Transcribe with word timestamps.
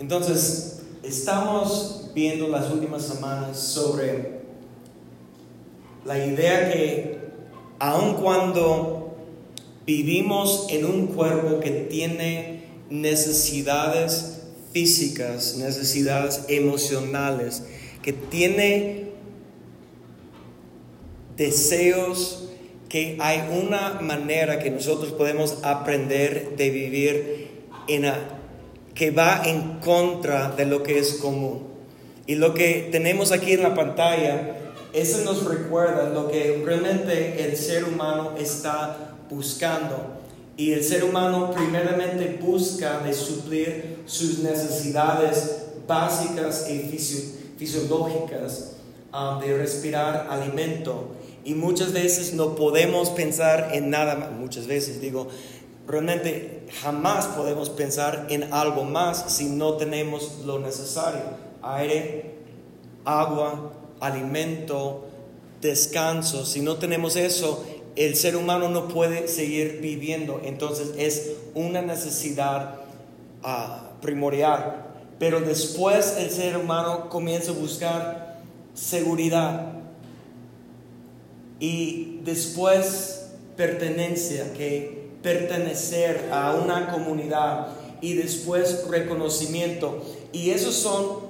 Entonces, 0.00 0.82
estamos 1.02 2.10
viendo 2.14 2.48
las 2.48 2.70
últimas 2.70 3.02
semanas 3.02 3.58
sobre 3.58 4.38
la 6.04 6.24
idea 6.24 6.70
que 6.72 7.18
aun 7.78 8.14
cuando 8.14 9.16
vivimos 9.86 10.66
en 10.70 10.84
un 10.84 11.08
cuerpo 11.08 11.60
que 11.60 11.70
tiene 11.70 12.64
necesidades 12.90 14.42
físicas, 14.72 15.56
necesidades 15.56 16.44
emocionales, 16.48 17.64
que 18.02 18.12
tiene 18.12 19.08
deseos, 21.36 22.50
que 22.88 23.16
hay 23.20 23.42
una 23.62 24.00
manera 24.00 24.58
que 24.58 24.70
nosotros 24.70 25.12
podemos 25.12 25.58
aprender 25.62 26.56
de 26.56 26.70
vivir 26.70 27.48
en 27.86 28.06
que 28.98 29.12
va 29.12 29.42
en 29.44 29.78
contra 29.78 30.50
de 30.50 30.66
lo 30.66 30.82
que 30.82 30.98
es 30.98 31.14
común. 31.14 31.68
Y 32.26 32.34
lo 32.34 32.52
que 32.52 32.88
tenemos 32.90 33.30
aquí 33.30 33.52
en 33.52 33.62
la 33.62 33.72
pantalla, 33.72 34.56
eso 34.92 35.24
nos 35.24 35.44
recuerda 35.44 36.10
lo 36.10 36.28
que 36.28 36.60
realmente 36.66 37.44
el 37.44 37.56
ser 37.56 37.84
humano 37.84 38.32
está 38.36 39.14
buscando. 39.30 40.18
Y 40.56 40.72
el 40.72 40.82
ser 40.82 41.04
humano 41.04 41.52
primeramente 41.52 42.40
busca 42.42 42.98
de 42.98 43.14
suplir 43.14 43.98
sus 44.06 44.40
necesidades 44.40 45.66
básicas 45.86 46.68
y 46.68 46.80
fisiológicas 47.56 48.72
um, 49.14 49.38
de 49.40 49.56
respirar 49.56 50.26
alimento. 50.28 51.12
Y 51.44 51.54
muchas 51.54 51.92
veces 51.92 52.34
no 52.34 52.56
podemos 52.56 53.10
pensar 53.10 53.70
en 53.72 53.90
nada 53.90 54.16
más, 54.16 54.32
muchas 54.32 54.66
veces 54.66 55.00
digo, 55.00 55.28
realmente 55.88 56.66
jamás 56.82 57.26
podemos 57.26 57.70
pensar 57.70 58.26
en 58.28 58.52
algo 58.52 58.84
más 58.84 59.32
si 59.32 59.46
no 59.46 59.74
tenemos 59.74 60.40
lo 60.44 60.58
necesario. 60.58 61.22
Aire, 61.62 62.34
agua, 63.04 63.72
alimento, 63.98 65.06
descanso. 65.60 66.44
Si 66.44 66.60
no 66.60 66.76
tenemos 66.76 67.16
eso, 67.16 67.64
el 67.96 68.14
ser 68.16 68.36
humano 68.36 68.68
no 68.68 68.88
puede 68.88 69.28
seguir 69.28 69.80
viviendo. 69.80 70.40
Entonces 70.44 70.92
es 70.98 71.32
una 71.54 71.80
necesidad 71.80 72.76
ah, 73.42 73.90
primordial. 74.02 74.84
Pero 75.18 75.40
después 75.40 76.16
el 76.18 76.30
ser 76.30 76.56
humano 76.58 77.08
comienza 77.08 77.50
a 77.50 77.54
buscar 77.54 78.40
seguridad 78.74 79.72
y 81.58 82.20
después 82.22 83.30
pertenencia, 83.56 84.52
que 84.52 84.97
pertenecer 85.22 86.28
a 86.32 86.54
una 86.54 86.90
comunidad 86.90 87.68
y 88.00 88.14
después 88.14 88.86
reconocimiento. 88.88 90.02
Y 90.32 90.50
esos 90.50 90.74
son, 90.74 91.20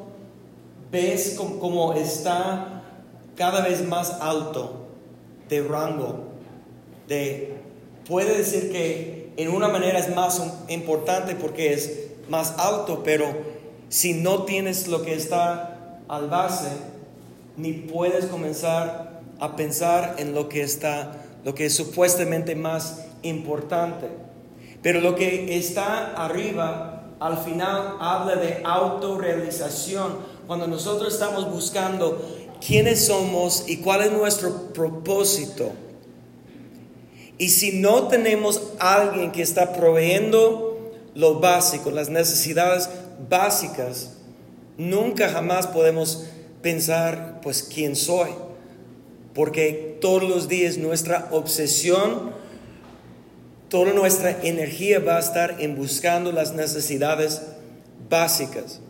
ves 0.91 1.36
como 1.39 1.94
está 1.94 2.83
cada 3.36 3.62
vez 3.62 3.86
más 3.86 4.11
alto 4.20 4.86
de 5.48 5.62
rango 5.62 6.28
de, 7.09 7.55
puede 8.06 8.36
decir 8.36 8.70
que 8.70 9.33
en 9.36 9.48
una 9.48 9.69
manera 9.69 9.98
es 9.98 10.14
más 10.14 10.42
importante 10.69 11.34
porque 11.34 11.72
es 11.72 12.09
más 12.28 12.55
alto, 12.59 13.03
pero 13.03 13.27
si 13.89 14.12
no 14.12 14.44
tienes 14.44 14.86
lo 14.86 15.03
que 15.03 15.14
está 15.14 16.00
al 16.09 16.28
base, 16.28 16.69
ni 17.56 17.72
puedes 17.72 18.27
comenzar 18.27 19.22
a 19.41 19.56
pensar 19.56 20.16
en 20.19 20.34
lo 20.34 20.48
que 20.48 20.62
está, 20.62 21.25
lo 21.44 21.55
que 21.55 21.66
es 21.66 21.75
supuestamente 21.75 22.55
más 22.55 23.05
importante. 23.22 24.08
Pero 24.83 25.00
lo 25.00 25.14
que 25.14 25.56
está 25.56 26.14
arriba, 26.14 27.14
al 27.20 27.38
final, 27.38 27.97
habla 28.00 28.36
de 28.36 28.62
autorrealización. 28.64 30.16
Cuando 30.47 30.66
nosotros 30.66 31.12
estamos 31.12 31.50
buscando 31.50 32.22
quiénes 32.64 33.06
somos 33.06 33.64
y 33.66 33.78
cuál 33.78 34.02
es 34.02 34.12
nuestro 34.12 34.72
propósito. 34.72 35.72
Y 37.38 37.50
si 37.50 37.81
no 37.81 38.09
tenemos 38.09 38.62
alguien 38.81 39.31
que 39.31 39.43
está 39.43 39.72
proveyendo 39.72 40.93
lo 41.14 41.41
básico, 41.41 41.91
las 41.91 42.09
necesidades 42.09 42.91
básicas, 43.28 44.14
nunca 44.76 45.28
jamás 45.28 45.66
podemos 45.66 46.25
pensar, 46.62 47.41
pues, 47.43 47.62
quién 47.62 47.94
soy. 47.94 48.31
Porque 49.34 49.98
todos 50.00 50.25
los 50.25 50.48
días 50.48 50.78
nuestra 50.78 51.28
obsesión, 51.31 52.32
toda 53.69 53.93
nuestra 53.93 54.39
energía 54.43 54.99
va 54.99 55.17
a 55.17 55.21
estar 55.21 55.56
en 55.61 55.77
buscando 55.77 56.33
las 56.33 56.55
necesidades 56.55 57.43
básicas. 58.09 58.81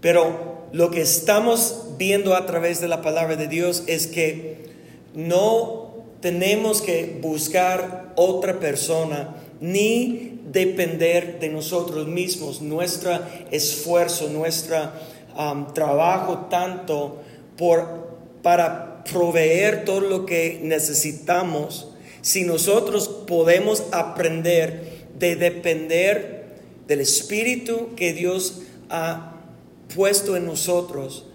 Pero 0.00 0.66
lo 0.72 0.90
que 0.90 1.00
estamos 1.00 1.86
viendo 1.96 2.34
a 2.34 2.46
través 2.46 2.80
de 2.80 2.88
la 2.88 3.00
palabra 3.00 3.36
de 3.36 3.48
Dios 3.48 3.84
es 3.86 4.06
que 4.06 4.68
no 5.14 6.04
tenemos 6.20 6.82
que 6.82 7.18
buscar 7.20 8.12
otra 8.16 8.60
persona 8.60 9.36
ni 9.60 10.40
depender 10.50 11.38
de 11.40 11.48
nosotros 11.48 12.06
mismos, 12.06 12.60
nuestro 12.60 13.18
esfuerzo, 13.50 14.28
nuestro 14.28 14.76
um, 15.38 15.72
trabajo 15.72 16.46
tanto 16.50 17.22
por, 17.56 18.18
para 18.42 19.04
proveer 19.04 19.84
todo 19.84 20.00
lo 20.00 20.26
que 20.26 20.60
necesitamos, 20.62 21.93
si 22.24 22.44
nosotros 22.44 23.06
podemos 23.26 23.84
aprender 23.92 25.04
de 25.18 25.36
depender 25.36 26.46
del 26.88 27.02
Espíritu 27.02 27.90
que 27.96 28.14
Dios 28.14 28.62
ha 28.88 29.34
puesto 29.94 30.34
en 30.34 30.46
nosotros 30.46 31.26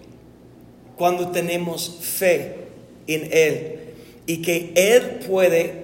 cuando 0.96 1.30
tenemos 1.30 2.00
fe 2.02 2.56
en 3.06 3.30
Él 3.32 3.80
y 4.26 4.42
que 4.42 4.72
Él 4.74 5.20
puede 5.28 5.84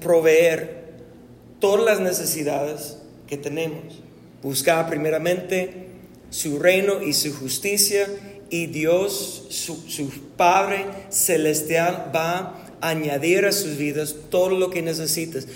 proveer, 0.00 0.84
todas 1.58 1.84
las 1.84 1.98
necesidades 1.98 2.98
que 3.26 3.38
tenemos. 3.38 4.00
Buscar 4.40 4.88
primeramente 4.88 5.88
su 6.30 6.60
reino 6.60 7.02
y 7.02 7.12
su 7.12 7.34
justicia 7.34 8.06
y 8.50 8.66
Dios, 8.66 9.46
su, 9.50 10.12
Padre 10.36 10.86
celestial, 11.10 12.12
va 12.14 12.67
añadir 12.80 13.46
a 13.46 13.52
sus 13.52 13.76
vidas 13.76 14.14
todo 14.30 14.50
lo 14.50 14.70
que 14.70 14.82
necesites. 14.82 15.48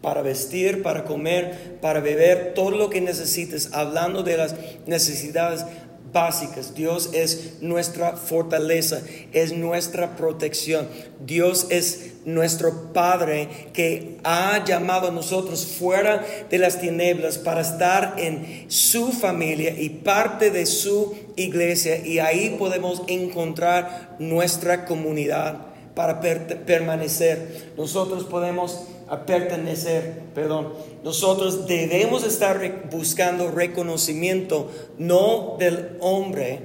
para 0.00 0.22
vestir, 0.22 0.82
para 0.82 1.04
comer, 1.04 1.78
para 1.82 1.98
beber, 1.98 2.54
todo 2.54 2.70
lo 2.70 2.88
que 2.88 3.00
necesites, 3.00 3.70
hablando 3.72 4.22
de 4.22 4.36
las 4.36 4.54
necesidades 4.86 5.64
básicas. 6.12 6.74
Dios 6.74 7.10
es 7.12 7.60
nuestra 7.60 8.16
fortaleza, 8.16 9.02
es 9.32 9.52
nuestra 9.52 10.16
protección. 10.16 10.88
Dios 11.24 11.66
es 11.70 12.12
nuestro 12.24 12.92
Padre 12.92 13.48
que 13.72 14.18
ha 14.24 14.64
llamado 14.64 15.08
a 15.08 15.12
nosotros 15.12 15.66
fuera 15.66 16.24
de 16.50 16.58
las 16.58 16.80
tinieblas 16.80 17.38
para 17.38 17.60
estar 17.60 18.14
en 18.18 18.66
su 18.68 19.12
familia 19.12 19.78
y 19.78 19.88
parte 19.90 20.50
de 20.50 20.66
su 20.66 21.16
iglesia 21.36 22.04
y 22.04 22.18
ahí 22.18 22.56
podemos 22.58 23.02
encontrar 23.08 24.16
nuestra 24.18 24.84
comunidad 24.84 25.67
para 25.98 26.20
permanecer. 26.20 27.72
Nosotros 27.76 28.22
podemos 28.22 28.84
pertenecer, 29.26 30.22
perdón. 30.32 30.72
Nosotros 31.02 31.66
debemos 31.66 32.22
estar 32.22 32.88
buscando 32.88 33.50
reconocimiento 33.50 34.70
no 34.96 35.56
del 35.58 35.96
hombre, 35.98 36.60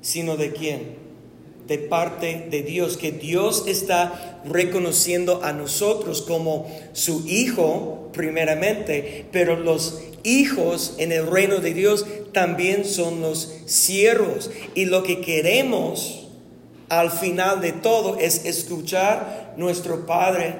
sino 0.00 0.36
de 0.36 0.52
quién? 0.52 0.96
De 1.68 1.78
parte 1.78 2.48
de 2.50 2.64
Dios, 2.64 2.96
que 2.96 3.12
Dios 3.12 3.62
está 3.68 4.40
reconociendo 4.44 5.44
a 5.44 5.52
nosotros 5.52 6.22
como 6.22 6.68
su 6.94 7.28
hijo 7.28 8.08
primeramente, 8.12 9.26
pero 9.30 9.54
los 9.54 10.00
hijos 10.24 10.96
en 10.98 11.12
el 11.12 11.28
reino 11.28 11.58
de 11.58 11.74
Dios 11.74 12.06
también 12.32 12.84
son 12.84 13.20
los 13.20 13.54
siervos. 13.66 14.50
Y 14.74 14.86
lo 14.86 15.04
que 15.04 15.20
queremos 15.20 16.27
al 16.88 17.10
final 17.10 17.60
de 17.60 17.72
todo 17.72 18.18
es 18.18 18.44
escuchar 18.44 19.54
nuestro 19.56 20.06
Padre 20.06 20.56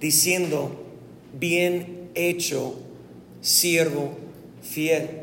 diciendo, 0.00 0.84
bien 1.32 2.10
hecho, 2.14 2.74
siervo 3.40 4.16
fiel. 4.62 5.22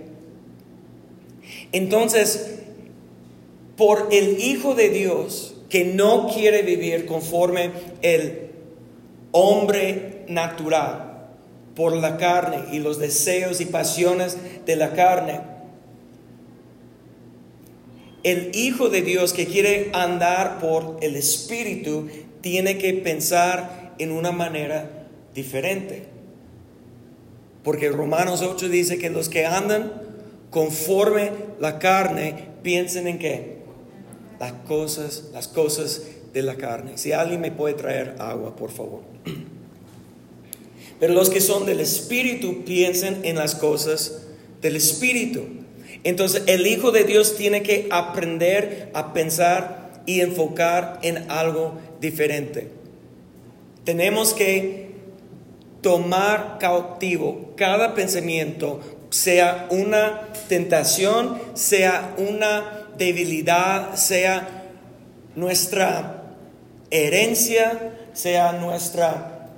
Entonces, 1.71 2.59
por 3.75 4.09
el 4.12 4.41
Hijo 4.41 4.75
de 4.75 4.89
Dios 4.89 5.56
que 5.69 5.86
no 5.86 6.30
quiere 6.33 6.63
vivir 6.63 7.06
conforme 7.06 7.71
el 8.01 8.50
hombre 9.31 10.24
natural, 10.27 11.27
por 11.75 11.95
la 11.95 12.18
carne 12.18 12.74
y 12.74 12.80
los 12.80 13.00
deseos 13.00 13.62
y 13.62 13.65
pasiones 13.65 14.38
de 14.65 14.75
la 14.75 14.94
carne, 14.94 15.39
el 18.24 18.51
Hijo 18.54 18.89
de 18.89 19.01
Dios 19.01 19.33
que 19.33 19.45
quiere 19.45 19.89
andar 19.94 20.60
por 20.60 20.98
el 21.01 21.16
Espíritu 21.16 22.07
tiene 22.42 22.77
que 22.77 22.94
pensar 22.94 23.95
en 24.00 24.12
una 24.12 24.31
manera 24.31 25.07
diferente. 25.33 26.06
Porque 27.63 27.89
Romanos 27.89 28.42
8 28.42 28.69
dice 28.69 28.98
que 28.98 29.10
los 29.10 29.30
que 29.30 29.45
andan 29.45 29.92
conforme 30.50 31.31
la 31.60 31.80
carne, 31.80 32.48
piensen 32.63 33.07
en 33.07 33.19
qué? 33.19 33.60
Las 34.39 34.54
cosas, 34.68 35.25
las 35.33 35.48
cosas 35.48 36.01
de 36.33 36.42
la 36.42 36.56
carne. 36.56 36.98
Si 36.98 37.12
alguien 37.12 37.42
me 37.42 37.51
puede 37.51 37.75
traer 37.75 38.16
agua, 38.19 38.56
por 38.56 38.71
favor. 38.71 39.01
Pero 41.00 41.13
los 41.13 41.30
que 41.30 41.42
son 41.42 41.66
del 41.66 41.80
Espíritu 41.80 42.63
piensen 42.63 43.19
en 43.24 43.36
las 43.36 43.56
cosas 43.56 44.24
del 44.62 44.75
Espíritu. 44.75 45.58
Entonces 46.03 46.43
el 46.47 46.65
Hijo 46.67 46.91
de 46.91 47.03
Dios 47.03 47.35
tiene 47.35 47.61
que 47.61 47.87
aprender 47.91 48.89
a 48.93 49.13
pensar 49.13 49.89
y 50.05 50.21
enfocar 50.21 50.99
en 51.01 51.29
algo 51.29 51.77
diferente. 51.99 52.71
Tenemos 53.83 54.33
que 54.33 54.89
tomar 55.81 56.57
cautivo 56.59 57.53
cada 57.55 57.93
pensamiento, 57.93 58.81
sea 59.09 59.67
una 59.69 60.27
tentación, 60.47 61.39
sea 61.53 62.15
una 62.17 62.87
debilidad, 62.97 63.95
sea 63.95 64.65
nuestra 65.35 66.23
herencia, 66.91 67.93
sea 68.13 68.53
nuestra 68.53 69.49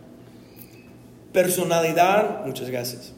personalidad. 1.34 2.46
Muchas 2.46 2.70
gracias. 2.70 3.14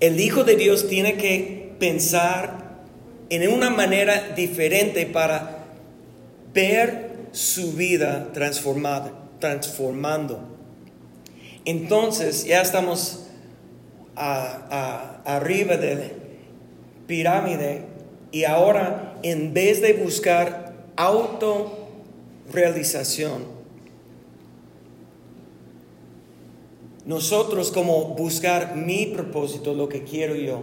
El 0.00 0.20
Hijo 0.20 0.44
de 0.44 0.56
Dios 0.56 0.88
tiene 0.88 1.16
que 1.16 1.72
pensar 1.78 2.80
en 3.28 3.52
una 3.52 3.68
manera 3.70 4.32
diferente 4.34 5.06
para 5.06 5.66
ver 6.52 7.10
su 7.32 7.74
vida 7.74 8.32
transformada, 8.32 9.12
transformando. 9.38 10.40
Entonces 11.64 12.44
ya 12.44 12.60
estamos 12.62 13.26
arriba 14.16 15.76
de 15.76 16.10
pirámide 17.06 17.82
y 18.32 18.42
ahora 18.44 19.18
en 19.22 19.52
vez 19.52 19.82
de 19.82 19.92
buscar 19.92 20.72
autorrealización, 20.96 23.59
nosotros 27.04 27.70
como 27.70 28.14
buscar 28.14 28.76
mi 28.76 29.06
propósito, 29.06 29.74
lo 29.74 29.88
que 29.88 30.04
quiero 30.04 30.34
yo, 30.34 30.62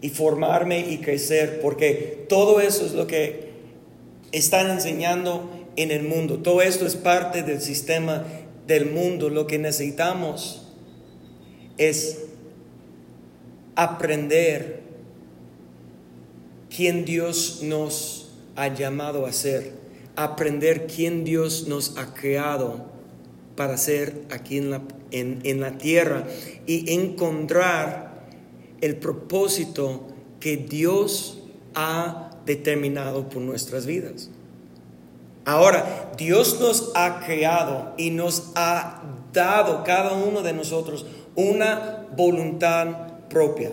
y 0.00 0.10
formarme 0.10 0.80
y 0.80 0.98
crecer, 0.98 1.60
porque 1.60 2.26
todo 2.28 2.60
eso 2.60 2.86
es 2.86 2.92
lo 2.92 3.06
que 3.06 3.50
están 4.32 4.70
enseñando 4.70 5.50
en 5.76 5.90
el 5.90 6.02
mundo. 6.02 6.38
Todo 6.38 6.62
esto 6.62 6.86
es 6.86 6.96
parte 6.96 7.42
del 7.42 7.60
sistema 7.60 8.24
del 8.66 8.90
mundo. 8.90 9.30
Lo 9.30 9.46
que 9.46 9.58
necesitamos 9.58 10.66
es 11.78 12.24
aprender 13.74 14.82
quién 16.74 17.04
Dios 17.04 17.60
nos 17.62 18.30
ha 18.56 18.68
llamado 18.68 19.26
a 19.26 19.32
ser, 19.32 19.72
aprender 20.16 20.86
quién 20.86 21.24
Dios 21.24 21.68
nos 21.68 21.96
ha 21.98 22.14
creado 22.14 22.95
para 23.56 23.76
ser 23.78 24.22
aquí 24.30 24.58
en 24.58 24.70
la, 24.70 24.82
en, 25.10 25.60
la 25.60 25.78
tierra 25.78 26.24
y 26.66 26.92
encontrar 26.92 28.26
el 28.80 28.96
propósito 28.96 30.06
que 30.40 30.56
Dios 30.56 31.42
ha 31.74 32.30
determinado 32.44 33.28
por 33.28 33.42
nuestras 33.42 33.86
vidas. 33.86 34.30
Ahora, 35.44 36.12
Dios 36.18 36.60
nos 36.60 36.92
ha 36.94 37.20
creado 37.24 37.94
y 37.96 38.10
nos 38.10 38.50
ha 38.54 39.02
dado 39.32 39.84
cada 39.84 40.12
uno 40.12 40.42
de 40.42 40.52
nosotros 40.52 41.06
una 41.34 42.06
voluntad 42.16 42.88
propia. 43.28 43.70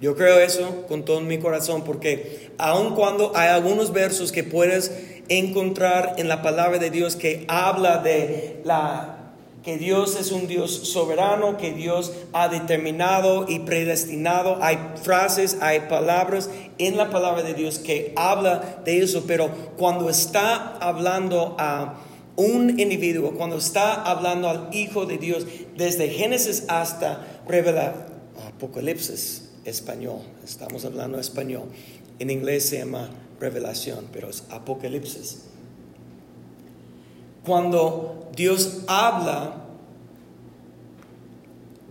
Yo 0.00 0.14
creo 0.14 0.38
eso 0.38 0.86
con 0.86 1.04
todo 1.04 1.20
mi 1.20 1.38
corazón 1.38 1.82
porque 1.82 2.50
aun 2.56 2.94
cuando 2.94 3.32
hay 3.34 3.48
algunos 3.48 3.92
versos 3.92 4.30
que 4.30 4.44
puedes 4.44 4.92
encontrar 5.28 6.14
en 6.18 6.28
la 6.28 6.42
palabra 6.42 6.78
de 6.78 6.90
Dios 6.90 7.16
que 7.16 7.44
habla 7.48 7.98
de 7.98 8.60
la 8.64 9.14
que 9.62 9.76
Dios 9.76 10.16
es 10.18 10.32
un 10.32 10.46
Dios 10.46 10.70
soberano, 10.88 11.58
que 11.58 11.72
Dios 11.72 12.12
ha 12.32 12.48
determinado 12.48 13.44
y 13.48 13.58
predestinado. 13.58 14.58
Hay 14.62 14.78
frases, 15.02 15.58
hay 15.60 15.80
palabras 15.80 16.48
en 16.78 16.96
la 16.96 17.10
palabra 17.10 17.42
de 17.42 17.54
Dios 17.54 17.78
que 17.78 18.12
habla 18.16 18.80
de 18.84 19.02
eso, 19.02 19.24
pero 19.26 19.50
cuando 19.76 20.08
está 20.08 20.78
hablando 20.78 21.56
a 21.58 21.96
un 22.36 22.80
individuo, 22.80 23.32
cuando 23.32 23.58
está 23.58 23.94
hablando 23.94 24.48
al 24.48 24.68
Hijo 24.72 25.04
de 25.04 25.18
Dios, 25.18 25.46
desde 25.76 26.08
Génesis 26.08 26.64
hasta 26.68 27.26
Revelación, 27.46 28.06
Apocalipsis 28.46 29.47
español, 29.68 30.20
estamos 30.44 30.84
hablando 30.84 31.18
español, 31.18 31.68
en 32.18 32.30
inglés 32.30 32.68
se 32.68 32.78
llama 32.78 33.10
revelación, 33.40 34.06
pero 34.12 34.28
es 34.28 34.44
Apocalipsis. 34.50 35.44
Cuando 37.44 38.30
Dios 38.34 38.82
habla, 38.86 39.64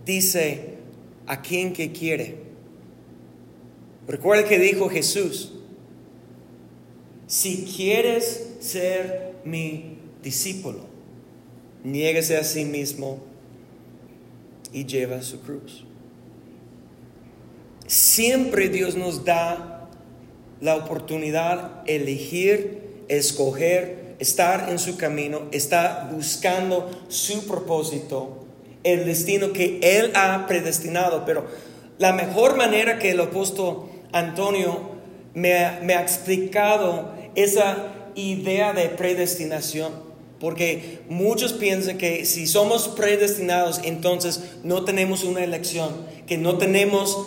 dice 0.04 0.78
a 1.26 1.42
quien 1.42 1.72
que 1.72 1.92
quiere. 1.92 2.36
Recuerda 4.06 4.48
que 4.48 4.58
dijo 4.58 4.88
Jesús, 4.88 5.52
si 7.26 7.64
quieres 7.64 8.54
ser 8.60 9.34
mi 9.44 9.98
discípulo, 10.22 10.80
niéguese 11.84 12.38
a 12.38 12.44
sí 12.44 12.64
mismo 12.64 13.18
y 14.72 14.86
lleva 14.86 15.20
su 15.22 15.40
cruz. 15.40 15.84
Siempre 17.88 18.68
Dios 18.68 18.96
nos 18.96 19.24
da 19.24 19.88
la 20.60 20.76
oportunidad 20.76 21.82
elegir, 21.86 23.04
escoger 23.08 24.14
estar 24.18 24.68
en 24.68 24.78
su 24.78 24.98
camino, 24.98 25.42
está 25.52 26.10
buscando 26.12 26.90
su 27.08 27.46
propósito, 27.46 28.44
el 28.84 29.06
destino 29.06 29.54
que 29.54 29.80
Él 29.82 30.12
ha 30.14 30.46
predestinado. 30.46 31.24
Pero 31.24 31.46
la 31.96 32.12
mejor 32.12 32.58
manera 32.58 32.98
que 32.98 33.12
el 33.12 33.20
apóstol 33.20 33.86
Antonio 34.12 34.90
me, 35.32 35.54
ha 35.54 36.02
explicado 36.02 37.14
esa 37.36 37.94
idea 38.14 38.74
de 38.74 38.90
predestinación, 38.90 39.92
porque 40.40 41.00
muchos 41.08 41.54
piensan 41.54 41.96
que 41.96 42.26
si 42.26 42.46
somos 42.46 42.88
predestinados, 42.88 43.80
entonces 43.82 44.42
no 44.62 44.84
tenemos 44.84 45.24
una 45.24 45.42
elección, 45.42 45.90
que 46.26 46.36
no 46.36 46.58
tenemos 46.58 47.26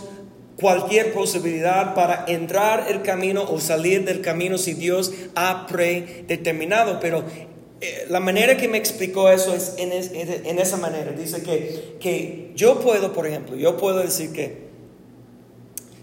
cualquier 0.62 1.12
posibilidad 1.12 1.96
para 1.96 2.24
entrar 2.28 2.86
el 2.88 3.02
camino 3.02 3.44
o 3.44 3.60
salir 3.60 4.06
del 4.06 4.22
camino 4.22 4.60
si 4.60 4.76
Dios 4.76 5.12
ha 5.36 5.66
predeterminado. 5.66 7.00
Pero 7.00 7.26
eh, 7.82 8.06
la 8.10 8.20
manera 8.20 8.56
que 8.56 8.68
me 8.68 8.78
explicó 8.78 9.30
eso 9.30 9.56
es 9.56 9.74
en, 9.78 10.60
esa 10.60 10.78
manera. 10.78 11.12
Dice 11.12 11.42
que, 11.42 11.98
que, 12.00 12.52
yo 12.56 12.80
puedo, 12.80 13.12
por 13.12 13.26
ejemplo, 13.26 13.56
yo 13.56 13.76
puedo 13.76 13.98
decir 13.98 14.32
que 14.32 14.70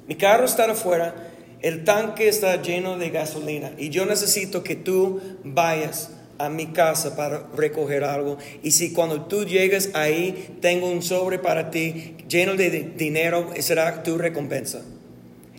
mi 0.09 0.17
carro 0.17 0.45
está 0.45 0.71
afuera, 0.71 1.33
el 1.61 1.85
tanque 1.85 2.29
está 2.29 2.61
lleno 2.61 2.99
de 2.99 3.11
gasolina 3.11 3.73
y 3.79 3.91
yo 3.91 4.07
necesito 4.07 4.65
que 4.65 4.75
tú 4.75 5.21
vayas 5.45 6.11
a 6.39 6.49
mi 6.49 6.67
casa 6.69 7.17
para 7.17 7.45
recoger 7.55 8.05
algo. 8.05 8.39
Y 8.63 8.71
si 8.71 8.93
cuando 8.93 9.23
tú 9.23 9.45
llegues 9.45 9.91
ahí 9.95 10.57
tengo 10.61 10.89
un 10.91 11.03
sobre 11.03 11.39
para 11.39 11.71
ti 11.71 12.17
lleno 12.29 12.55
de 12.55 12.71
dinero, 12.97 13.51
será 13.59 14.03
tu 14.03 14.19
recompensa. 14.19 14.83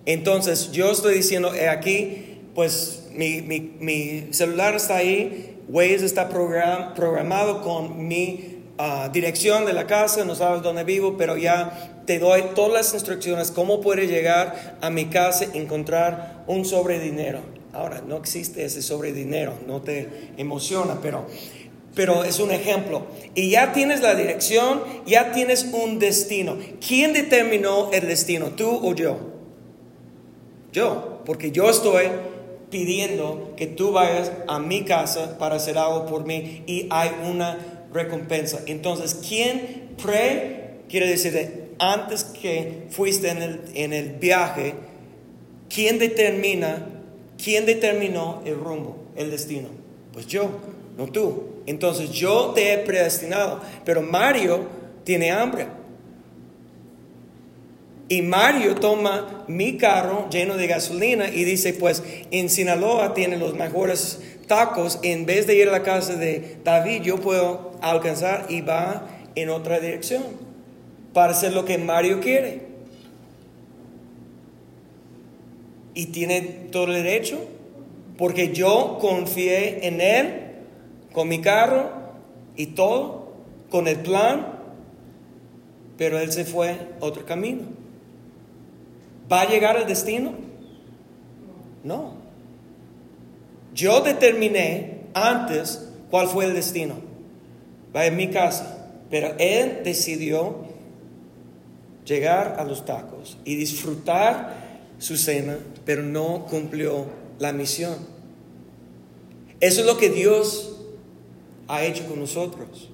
Entonces 0.05 0.71
yo 0.71 0.91
estoy 0.91 1.15
diciendo, 1.15 1.51
aquí, 1.71 2.39
pues 2.55 3.03
mi, 3.13 3.41
mi, 3.41 4.27
celular 4.31 4.75
está 4.75 4.97
ahí, 4.97 5.57
Waze 5.67 6.05
está 6.05 6.29
programado 6.29 7.61
con 7.61 8.07
mi 8.07 8.63
ah, 8.77 9.09
dirección 9.13 9.65
de 9.65 9.73
la 9.73 9.85
casa, 9.85 10.25
no 10.25 10.33
sabes 10.33 10.63
dónde 10.63 10.83
vivo, 10.83 11.15
pero 11.17 11.37
ya 11.37 12.01
te 12.07 12.17
doy 12.17 12.41
todas 12.55 12.73
las 12.73 12.93
instrucciones, 12.95 13.51
cómo 13.51 13.81
puedes 13.81 14.09
llegar 14.09 14.77
a 14.81 14.89
mi 14.89 15.05
casa 15.05 15.45
y 15.53 15.59
encontrar 15.59 16.43
un 16.47 16.65
sobre 16.65 16.99
dinero. 16.99 17.58
Ahora, 17.73 18.01
no 18.05 18.17
existe 18.17 18.65
ese 18.65 18.81
sobre 18.81 19.13
dinero, 19.13 19.53
no 19.67 19.81
te 19.81 20.31
emociona, 20.37 20.99
pero, 21.01 21.27
pero 21.95 22.23
es 22.23 22.39
un 22.39 22.51
ejemplo. 22.51 23.05
Y 23.35 23.51
ya 23.51 23.73
tienes 23.73 24.01
la 24.01 24.15
dirección, 24.15 24.81
ya 25.05 25.31
tienes 25.31 25.65
un 25.71 25.99
destino. 25.99 26.57
¿Quién 26.85 27.13
determinó 27.13 27.91
el 27.91 28.07
destino, 28.07 28.47
tú 28.47 28.69
o 28.69 28.95
yo? 28.95 29.17
Yo, 30.71 31.21
porque 31.25 31.51
yo 31.51 31.69
estoy 31.69 32.07
pidiendo 32.69 33.53
que 33.55 33.67
tú 33.67 33.91
vayas 33.91 34.31
a 34.47 34.59
mi 34.59 34.83
casa 34.83 35.37
para 35.37 35.55
hacer 35.55 35.77
algo 35.77 36.05
por 36.05 36.25
mí 36.25 36.63
y 36.67 36.87
hay 36.89 37.11
una 37.29 37.85
recompensa. 37.91 38.61
Entonces, 38.67 39.19
¿quién 39.27 39.89
pre 40.01 40.59
quiere 40.89 41.07
decir 41.07 41.69
antes 41.79 42.23
que 42.23 42.87
fuiste 42.89 43.29
en 43.29 43.41
el, 43.41 43.61
en 43.73 43.93
el 43.93 44.09
viaje, 44.13 44.73
quién 45.69 45.99
determina 45.99 46.98
¿Quién 47.41 47.65
determinó 47.65 48.41
el 48.45 48.55
rumbo, 48.55 48.97
el 49.15 49.31
destino? 49.31 49.69
Pues 50.13 50.27
yo, 50.27 50.49
no 50.97 51.07
tú. 51.07 51.61
Entonces 51.65 52.11
yo 52.11 52.51
te 52.53 52.73
he 52.73 52.77
predestinado, 52.79 53.61
pero 53.85 54.01
Mario 54.01 54.67
tiene 55.03 55.31
hambre. 55.31 55.67
Y 58.09 58.23
Mario 58.23 58.75
toma 58.75 59.45
mi 59.47 59.77
carro 59.77 60.27
lleno 60.29 60.57
de 60.57 60.67
gasolina 60.67 61.29
y 61.29 61.43
dice, 61.43 61.73
pues 61.73 62.03
en 62.31 62.49
Sinaloa 62.49 63.13
tiene 63.13 63.37
los 63.37 63.53
mejores 63.53 64.19
tacos, 64.47 64.99
en 65.03 65.27
vez 65.27 65.45
de 65.45 65.55
ir 65.55 65.69
a 65.69 65.71
la 65.71 65.83
casa 65.83 66.15
de 66.15 66.57
David, 66.63 67.03
yo 67.03 67.17
puedo 67.17 67.73
alcanzar 67.81 68.47
y 68.49 68.61
va 68.61 69.07
en 69.35 69.49
otra 69.49 69.79
dirección 69.79 70.23
para 71.13 71.33
hacer 71.33 71.53
lo 71.53 71.65
que 71.65 71.77
Mario 71.77 72.19
quiere. 72.19 72.68
Y 75.99 76.05
tiene 76.05 76.39
todo 76.71 76.85
el 76.85 77.03
derecho, 77.03 77.41
porque 78.17 78.53
yo 78.53 78.99
confié 79.01 79.85
en 79.85 79.99
él, 79.99 80.33
con 81.11 81.27
mi 81.27 81.41
carro 81.41 81.91
y 82.55 82.67
todo, 82.67 83.33
con 83.69 83.85
el 83.85 83.97
plan, 83.97 84.47
pero 85.97 86.17
él 86.17 86.31
se 86.31 86.45
fue 86.45 86.77
otro 87.01 87.25
camino. 87.25 87.63
¿Va 89.29 89.41
a 89.41 89.49
llegar 89.49 89.75
al 89.75 89.87
destino? 89.87 90.31
No. 91.83 92.13
Yo 93.75 93.99
determiné 93.99 95.01
antes 95.13 95.89
cuál 96.09 96.29
fue 96.29 96.45
el 96.45 96.53
destino. 96.53 96.95
Va 97.93 98.05
en 98.05 98.15
mi 98.15 98.29
casa. 98.29 98.87
Pero 99.09 99.33
él 99.37 99.81
decidió 99.83 100.59
llegar 102.05 102.55
a 102.57 102.63
los 102.63 102.85
tacos 102.85 103.37
y 103.43 103.55
disfrutar 103.57 104.68
su 104.99 105.17
cena, 105.17 105.57
pero 105.85 106.03
no 106.03 106.45
cumplió 106.49 107.05
la 107.39 107.51
misión. 107.51 107.95
Eso 109.59 109.81
es 109.81 109.87
lo 109.87 109.97
que 109.97 110.09
Dios 110.09 110.77
ha 111.67 111.83
hecho 111.83 112.05
con 112.05 112.19
nosotros. 112.19 112.89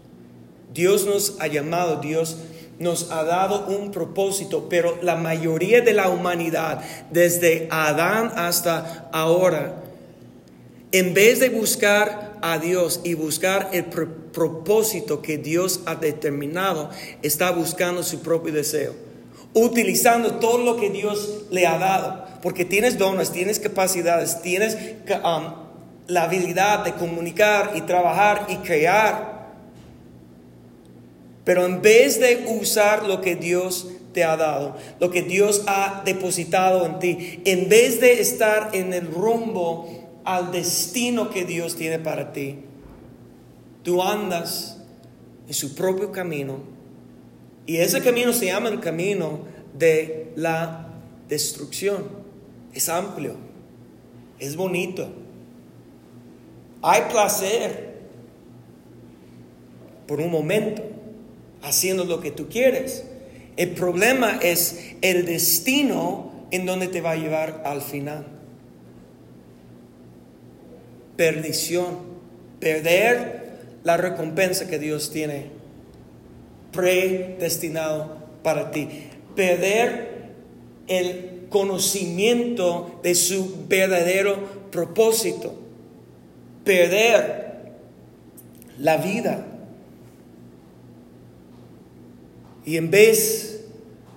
Dios 0.74 1.06
nos 1.06 1.36
ha 1.40 1.48
llamado, 1.48 2.02
Dios 2.02 2.38
nos 2.80 3.12
ha 3.12 3.24
dado 3.24 3.68
un 3.68 3.92
propósito, 3.92 4.68
pero 4.70 4.98
la 5.02 5.16
mayoría 5.16 5.82
de 5.82 5.94
la 5.94 6.10
humanidad, 6.10 6.82
desde 7.12 7.68
Adán 7.72 8.32
hasta 8.36 9.10
ahora, 9.12 9.82
en 10.92 11.14
vez 11.14 11.40
de 11.40 11.50
buscar 11.50 12.38
a 12.42 12.58
Dios 12.58 13.02
y 13.04 13.14
buscar 13.14 13.70
el 13.74 13.86
propósito 13.86 15.22
que 15.22 15.38
Dios 15.38 15.82
ha 15.86 15.96
determinado, 15.96 16.90
está 17.22 17.52
buscando 17.52 18.04
su 18.04 18.22
propio 18.22 18.54
deseo, 18.54 18.94
utilizando 19.56 20.36
todo 20.36 20.60
lo 20.60 20.78
que 20.78 20.92
Dios 20.92 21.46
le 21.50 21.66
ha 21.66 21.80
dado, 21.80 22.26
porque 22.44 22.64
tienes 22.66 23.00
dones, 23.00 23.32
tienes 23.32 23.60
capacidades, 23.60 24.44
tienes 24.44 24.78
um, 25.24 25.54
la 26.06 26.24
habilidad 26.24 26.86
de 26.86 26.94
comunicar 26.94 27.72
y 27.74 27.82
trabajar 27.82 28.46
y 28.50 28.58
crear 28.58 29.36
pero 31.46 31.66
en 31.66 31.82
vez 31.82 32.20
de 32.20 32.46
usar 32.60 33.08
lo 33.08 33.22
que 33.22 33.36
Dios 33.36 33.88
te 34.14 34.24
ha 34.24 34.36
dado, 34.36 34.76
lo 35.00 35.12
que 35.12 35.22
Dios 35.22 35.64
ha 35.68 36.02
depositado 36.04 36.86
en 36.86 37.00
ti, 37.00 37.42
en 37.46 37.70
vez 37.70 38.02
de 38.02 38.20
estar 38.20 38.72
en 38.74 38.94
el 38.94 39.08
rumbo 39.08 39.88
al 40.26 40.52
destino 40.52 41.30
que 41.30 41.46
Dios 41.46 41.76
tiene 41.76 42.00
para 42.00 42.34
ti, 42.34 42.58
tú 43.84 44.02
andas 44.02 44.82
en 45.48 45.54
su 45.54 45.76
propio 45.76 46.12
camino. 46.12 46.75
Y 47.66 47.78
ese 47.78 48.02
camino 48.02 48.32
se 48.34 48.48
llama 48.48 48.70
el 48.70 48.80
camino 48.80 49.40
de 49.74 50.32
la 50.36 50.88
destrucción. 51.28 52.04
Es 52.74 52.90
amplio, 52.90 53.36
es 54.40 54.56
bonito. 54.56 55.10
Hay 56.82 57.04
placer 57.12 57.96
por 60.08 60.22
un 60.22 60.30
momento 60.30 60.84
haciendo 61.64 62.06
lo 62.06 62.22
que 62.22 62.32
tú 62.32 62.48
quieres. 62.48 63.06
El 63.58 63.72
problema 63.72 64.38
es 64.42 64.96
el 65.02 65.26
destino 65.26 66.32
en 66.52 66.66
donde 66.66 66.88
te 66.88 67.02
va 67.02 67.12
a 67.12 67.16
llevar 67.16 67.64
al 67.66 67.82
final. 67.82 68.28
Perdición, 71.16 71.98
perder 72.60 73.46
la 73.84 73.98
recompensa 73.98 74.68
que 74.68 74.78
Dios 74.78 75.12
tiene 75.12 75.55
predestinado 76.76 78.18
para 78.44 78.72
ti. 78.72 78.88
Perder 79.36 80.34
el 80.88 81.48
conocimiento 81.50 83.00
de 83.02 83.16
su 83.16 83.66
verdadero 83.68 84.38
propósito. 84.72 85.56
Perder 86.64 87.46
la 88.80 88.98
vida 88.98 89.46
y 92.66 92.78
en 92.78 92.90
vez 92.90 93.62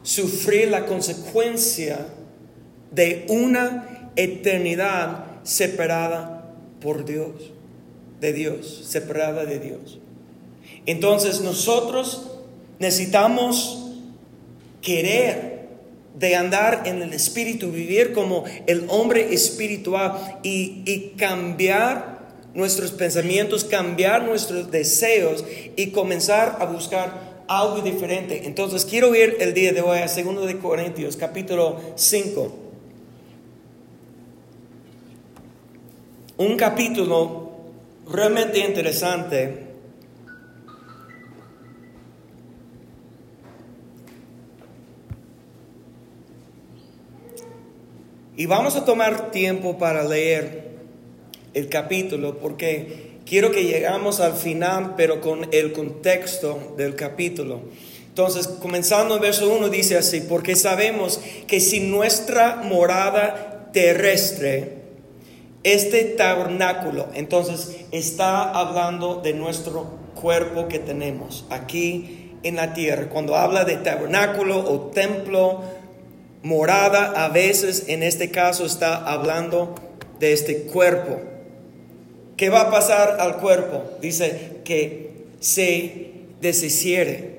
sufrir 0.03 0.69
la 0.69 0.87
consecuencia 0.87 2.07
de 2.91 3.27
una 3.29 4.11
eternidad 4.17 5.27
separada 5.43 6.55
por 6.81 7.05
Dios, 7.05 7.53
de 8.21 8.33
Dios, 8.33 8.85
separada 8.89 9.45
de 9.45 9.59
Dios. 9.59 9.99
Entonces 10.87 11.43
nosotros 11.43 12.38
necesitamos 12.79 13.85
querer 14.81 15.59
de 16.19 16.35
andar 16.35 16.83
en 16.87 17.03
el 17.03 17.13
espíritu, 17.13 17.71
vivir 17.71 18.13
como 18.13 18.45
el 18.67 18.87
hombre 18.89 19.33
espiritual 19.33 20.39
y, 20.43 21.13
cambiar 21.17 22.19
nuestros 22.55 22.91
pensamientos, 22.91 23.65
cambiar 23.65 24.25
nuestros 24.25 24.71
deseos 24.71 25.45
y 25.77 25.89
comenzar 25.89 26.57
a 26.61 26.65
buscar 26.65 27.45
algo 27.47 27.81
diferente. 27.83 28.47
Entonces 28.47 28.85
quiero 28.85 29.15
ir 29.15 29.37
el 29.41 29.55
día 29.55 29.73
de 29.73 29.81
hoy 29.81 29.99
a 29.99 30.07
2 30.07 30.47
de 30.47 30.59
Corintios, 30.59 31.17
capítulo 31.17 31.81
5. 31.95 32.57
Un 36.39 36.57
capítulo 36.57 37.51
realmente 38.11 38.59
interesante. 38.59 39.68
Y 48.39 48.47
vamos 48.47 48.77
a 48.77 48.85
tomar 48.85 49.33
tiempo 49.33 49.79
para 49.79 50.05
leer 50.05 50.77
el 51.55 51.69
capítulo 51.69 52.39
porque 52.39 53.19
quiero 53.27 53.51
que 53.51 53.65
llegamos 53.65 54.21
al 54.21 54.35
final, 54.35 54.95
pero 54.97 55.21
con 55.21 55.49
el 55.51 55.73
contexto 55.73 56.73
del 56.77 56.95
capítulo. 56.95 57.63
Entonces, 58.07 58.47
comenzando 58.47 59.17
en 59.17 59.23
verso 59.23 59.53
1, 59.53 59.69
dice 59.71 59.99
así, 59.99 60.21
porque 60.21 60.55
sabemos 60.55 61.19
que 61.49 61.59
si 61.59 61.81
nuestra 61.81 62.63
morada 62.63 63.71
terrestre, 63.73 64.83
este 65.65 66.05
tabernáculo, 66.05 67.09
entonces 67.15 67.87
está 67.91 68.53
hablando 68.53 69.17
de 69.17 69.33
nuestro 69.33 69.99
cuerpo 70.15 70.69
que 70.69 70.79
tenemos 70.79 71.45
aquí 71.51 72.37
en 72.45 72.55
la 72.55 72.73
tierra. 72.73 73.09
Cuando 73.09 73.35
habla 73.35 73.65
de 73.65 73.79
tabernáculo 73.79 74.61
o 74.61 74.93
templo, 74.93 75.61
morada, 76.49 77.25
a 77.25 77.29
veces 77.29 77.85
en 77.89 78.03
este 78.03 78.31
caso 78.31 78.65
está 78.65 78.97
hablando 78.97 79.75
de 80.19 80.33
este 80.33 80.63
cuerpo. 80.63 81.21
¿Qué 82.39 82.49
va 82.49 82.63
a 82.63 82.71
pasar 82.71 83.19
al 83.21 83.37
cuerpo? 83.37 83.85
Dice 84.01 84.61
que 84.65 85.27
se 85.41 86.13
deshiciere. 86.41 87.39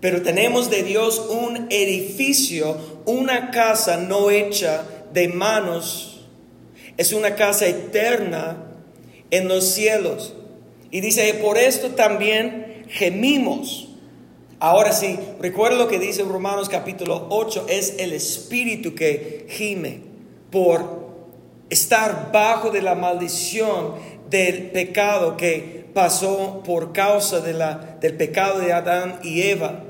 Pero 0.00 0.22
tenemos 0.22 0.70
de 0.70 0.84
Dios 0.84 1.18
un 1.28 1.66
edificio, 1.70 2.76
una 3.04 3.50
casa 3.50 3.96
no 3.96 4.30
hecha 4.30 4.84
de 5.12 5.28
manos. 5.28 6.24
Es 6.96 7.12
una 7.12 7.34
casa 7.34 7.66
eterna 7.66 8.64
en 9.32 9.48
los 9.48 9.64
cielos. 9.64 10.34
Y 10.92 11.00
dice, 11.00 11.34
por 11.34 11.58
esto 11.58 11.90
también 11.90 12.84
gemimos. 12.88 13.91
Ahora 14.62 14.92
sí, 14.92 15.18
recuerda 15.40 15.76
lo 15.76 15.88
que 15.88 15.98
dice 15.98 16.22
Romanos 16.22 16.68
capítulo 16.68 17.26
8, 17.30 17.66
es 17.68 17.96
el 17.98 18.12
espíritu 18.12 18.94
que 18.94 19.44
gime 19.48 20.02
por 20.52 21.08
estar 21.68 22.30
bajo 22.32 22.70
de 22.70 22.80
la 22.80 22.94
maldición 22.94 23.94
del 24.30 24.70
pecado 24.70 25.36
que 25.36 25.84
pasó 25.92 26.62
por 26.64 26.92
causa 26.92 27.40
de 27.40 27.54
la, 27.54 27.98
del 28.00 28.14
pecado 28.16 28.60
de 28.60 28.72
Adán 28.72 29.18
y 29.24 29.42
Eva. 29.42 29.82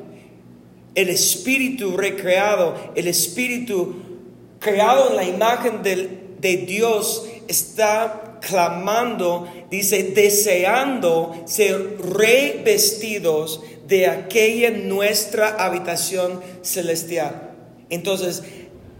El 0.95 1.11
espíritu 1.11 1.95
recreado, 1.95 2.75
el 2.95 3.09
espíritu 3.09 3.97
creado 4.59 5.11
en 5.11 5.17
la 5.17 5.25
imagen 5.25 5.83
de 5.83 6.57
Dios 6.67 7.27
está 7.47 8.39
clamando, 8.41 9.47
dice, 9.71 10.03
deseando 10.15 11.43
ser 11.47 11.99
revestidos 12.01 13.63
de 13.87 14.07
aquella 14.07 14.71
nuestra 14.71 15.49
habitación 15.65 16.41
celestial. 16.63 17.51
Entonces, 17.91 18.43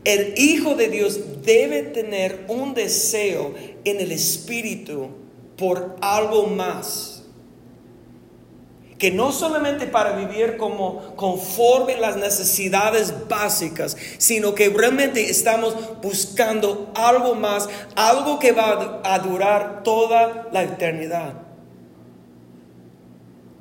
el 0.05 0.35
Hijo 0.37 0.75
de 0.75 0.89
Dios 0.89 1.21
debe 1.45 1.83
tener 1.83 2.45
un 2.49 2.75
deseo 2.75 3.55
en 3.85 4.01
el 4.01 4.13
Espíritu 4.13 5.09
por 5.57 5.97
algo 6.01 6.47
más. 6.47 7.19
que 8.99 9.11
no 9.11 9.33
solamente 9.33 9.89
para 9.89 10.13
vivir 10.13 10.57
como 10.57 11.17
conforme 11.17 11.97
las 11.97 12.17
necesidades 12.17 13.13
básicas, 13.29 13.97
sino 14.19 14.55
que 14.55 14.69
realmente 14.69 15.29
estamos 15.29 15.75
buscando 16.01 16.93
algo 16.95 17.35
más, 17.35 17.69
algo 17.97 18.39
que 18.39 18.53
va 18.53 19.01
a 19.03 19.19
durar 19.19 19.83
toda 19.83 20.49
la 20.53 20.63
eternidad. 20.63 21.33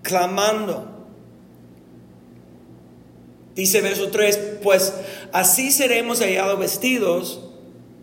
Clamando. 0.04 0.91
Dice 3.56 3.82
verso 3.82 4.10
3, 4.10 4.40
pues 4.64 4.94
así 5.32 5.72
seremos 5.72 6.20
hallados 6.22 6.60
vestidos 6.60 7.42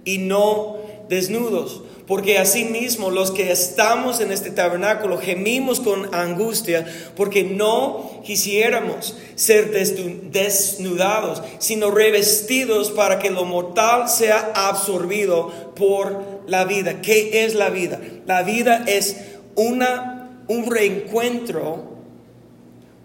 y 0.04 0.18
no 0.18 0.76
desnudos 1.08 1.82
porque 2.08 2.38
asimismo 2.38 3.10
los 3.10 3.30
que 3.30 3.52
estamos 3.52 4.20
en 4.20 4.32
este 4.32 4.50
tabernáculo 4.50 5.18
gemimos 5.18 5.78
con 5.78 6.12
angustia, 6.14 6.86
porque 7.14 7.44
no 7.44 8.22
quisiéramos 8.24 9.14
ser 9.34 9.70
desnudados, 9.70 11.42
sino 11.58 11.90
revestidos 11.90 12.90
para 12.90 13.18
que 13.18 13.30
lo 13.30 13.44
mortal 13.44 14.08
sea 14.08 14.52
absorbido 14.54 15.52
por 15.76 16.40
la 16.46 16.64
vida. 16.64 17.02
¿Qué 17.02 17.44
es 17.44 17.54
la 17.54 17.68
vida? 17.68 18.00
La 18.26 18.42
vida 18.42 18.84
es 18.86 19.18
una, 19.54 20.30
un 20.48 20.70
reencuentro, 20.70 21.92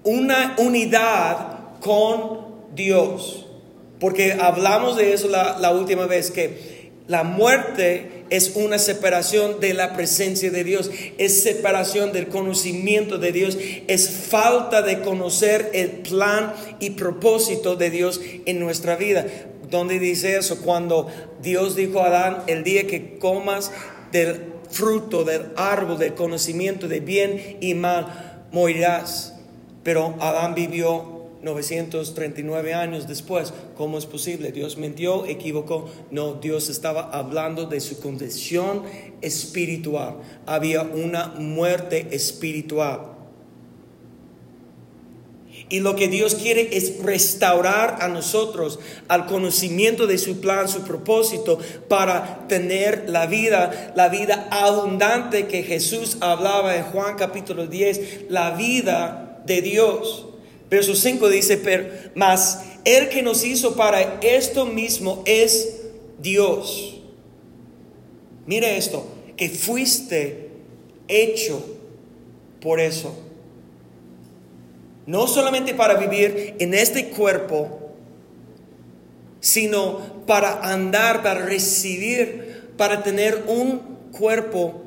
una 0.05 0.55
unidad 0.59 1.52
con 1.83 2.53
Dios. 2.75 3.45
Porque 3.99 4.33
hablamos 4.33 4.97
de 4.97 5.13
eso 5.13 5.29
la, 5.29 5.71
última 5.71 6.07
vez, 6.07 6.31
que 6.31 6.91
la 7.07 7.23
muerte 7.23 8.25
es 8.29 8.53
una 8.55 8.79
separación 8.79 9.59
de 9.59 9.73
la 9.73 9.93
presencia 9.93 10.49
de 10.49 10.63
Dios, 10.63 10.89
es 11.17 11.43
separación 11.43 12.11
del 12.11 12.27
conocimiento 12.27 13.17
de 13.17 13.31
Dios, 13.31 13.57
es 13.87 14.09
falta 14.09 14.81
de 14.81 15.01
conocer 15.01 15.69
el 15.73 15.89
plan 15.89 16.53
y 16.79 16.91
propósito 16.91 17.75
de 17.75 17.89
Dios 17.91 18.19
en 18.45 18.59
nuestra 18.59 18.95
vida. 18.95 19.25
¿Dónde 19.69 19.99
dice 19.99 20.37
eso? 20.37 20.61
Cuando 20.61 21.07
Dios 21.41 21.75
dijo 21.75 22.01
a 22.01 22.07
Adán, 22.07 22.43
el 22.47 22.63
día 22.63 22.87
que 22.87 23.17
comas 23.17 23.71
del 24.11 24.53
fruto 24.69 25.23
del 25.23 25.47
árbol 25.55 25.99
del 25.99 26.13
conocimiento 26.13 26.87
de 26.87 26.99
bien 26.99 27.57
y 27.61 27.73
mal, 27.73 28.47
morirás. 28.51 29.35
Pero 29.83 30.15
Adán 30.19 30.55
vivió 30.55 31.22
939 31.43 32.73
años 32.73 33.07
después. 33.07 33.53
¿Cómo 33.75 33.97
es 33.97 34.05
posible? 34.05 34.51
Dios 34.51 34.77
mintió, 34.77 35.25
equivocó. 35.25 35.89
No, 36.11 36.35
Dios 36.35 36.69
estaba 36.69 37.09
hablando 37.11 37.65
de 37.65 37.79
su 37.79 37.99
condición 37.99 38.83
espiritual. 39.21 40.15
Había 40.45 40.81
una 40.81 41.27
muerte 41.37 42.07
espiritual. 42.11 43.13
Y 45.69 45.79
lo 45.79 45.95
que 45.95 46.07
Dios 46.07 46.35
quiere 46.35 46.75
es 46.75 47.01
restaurar 47.01 47.97
a 48.01 48.07
nosotros 48.07 48.79
al 49.07 49.25
conocimiento 49.25 50.07
de 50.07 50.17
su 50.17 50.39
plan, 50.39 50.67
su 50.67 50.81
propósito, 50.81 51.57
para 51.87 52.47
tener 52.47 53.05
la 53.07 53.27
vida, 53.27 53.93
la 53.95 54.09
vida 54.09 54.47
abundante 54.51 55.47
que 55.47 55.63
Jesús 55.63 56.17
hablaba 56.21 56.75
en 56.75 56.83
Juan 56.83 57.15
capítulo 57.17 57.67
10, 57.67 58.29
la 58.29 58.51
vida 58.51 59.41
de 59.45 59.61
Dios. 59.61 60.27
Verso 60.73 60.95
5 60.95 61.29
dice, 61.29 61.57
pero 61.57 61.85
más 62.15 62.63
el 62.83 63.09
que 63.09 63.21
nos 63.21 63.45
hizo 63.45 63.75
para 63.75 64.19
esto 64.21 64.65
mismo 64.65 65.21
es 65.23 65.81
Dios. 66.19 66.99
Mire 68.47 68.75
esto, 68.75 69.05
que 69.37 69.49
fuiste 69.49 70.49
hecho 71.07 71.63
por 72.59 72.79
eso. 72.79 73.15
No 75.05 75.27
solamente 75.27 75.75
para 75.75 75.93
vivir 75.93 76.55
en 76.57 76.73
este 76.73 77.09
cuerpo, 77.09 77.91
sino 79.41 80.23
para 80.25 80.59
andar, 80.71 81.21
para 81.21 81.45
recibir, 81.45 82.71
para 82.77 83.03
tener 83.03 83.43
un 83.45 83.77
cuerpo 84.11 84.81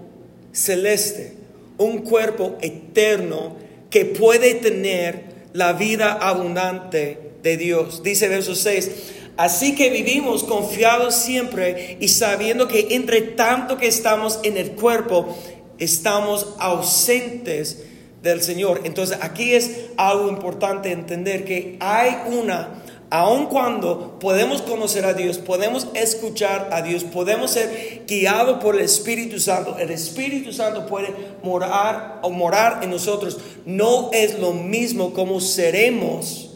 celeste, 0.50 1.34
un 1.78 1.98
cuerpo 1.98 2.58
eterno 2.60 3.54
que 3.88 4.04
puede 4.04 4.56
tener 4.56 5.35
la 5.56 5.72
vida 5.72 6.12
abundante 6.12 7.32
de 7.42 7.56
Dios. 7.56 8.02
Dice 8.02 8.28
verso 8.28 8.54
6, 8.54 8.90
así 9.38 9.74
que 9.74 9.88
vivimos 9.88 10.44
confiados 10.44 11.14
siempre 11.14 11.96
y 11.98 12.08
sabiendo 12.08 12.68
que 12.68 12.88
entre 12.90 13.22
tanto 13.22 13.78
que 13.78 13.88
estamos 13.88 14.38
en 14.42 14.58
el 14.58 14.72
cuerpo, 14.72 15.34
estamos 15.78 16.54
ausentes 16.58 17.84
del 18.22 18.42
Señor. 18.42 18.82
Entonces 18.84 19.18
aquí 19.22 19.54
es 19.54 19.86
algo 19.96 20.28
importante 20.28 20.92
entender 20.92 21.44
que 21.46 21.78
hay 21.80 22.18
una 22.26 22.82
Aun 23.08 23.46
cuando 23.46 24.18
podemos 24.18 24.62
conocer 24.62 25.04
a 25.04 25.14
Dios, 25.14 25.38
podemos 25.38 25.86
escuchar 25.94 26.70
a 26.72 26.82
Dios, 26.82 27.04
podemos 27.04 27.52
ser 27.52 28.02
guiados 28.06 28.60
por 28.60 28.74
el 28.74 28.80
Espíritu 28.80 29.38
Santo, 29.38 29.76
el 29.78 29.90
Espíritu 29.90 30.52
Santo 30.52 30.86
puede 30.86 31.14
morar 31.44 32.18
o 32.22 32.30
morar 32.30 32.82
en 32.82 32.90
nosotros. 32.90 33.38
No 33.64 34.10
es 34.12 34.40
lo 34.40 34.52
mismo 34.52 35.12
como 35.12 35.40
seremos 35.40 36.50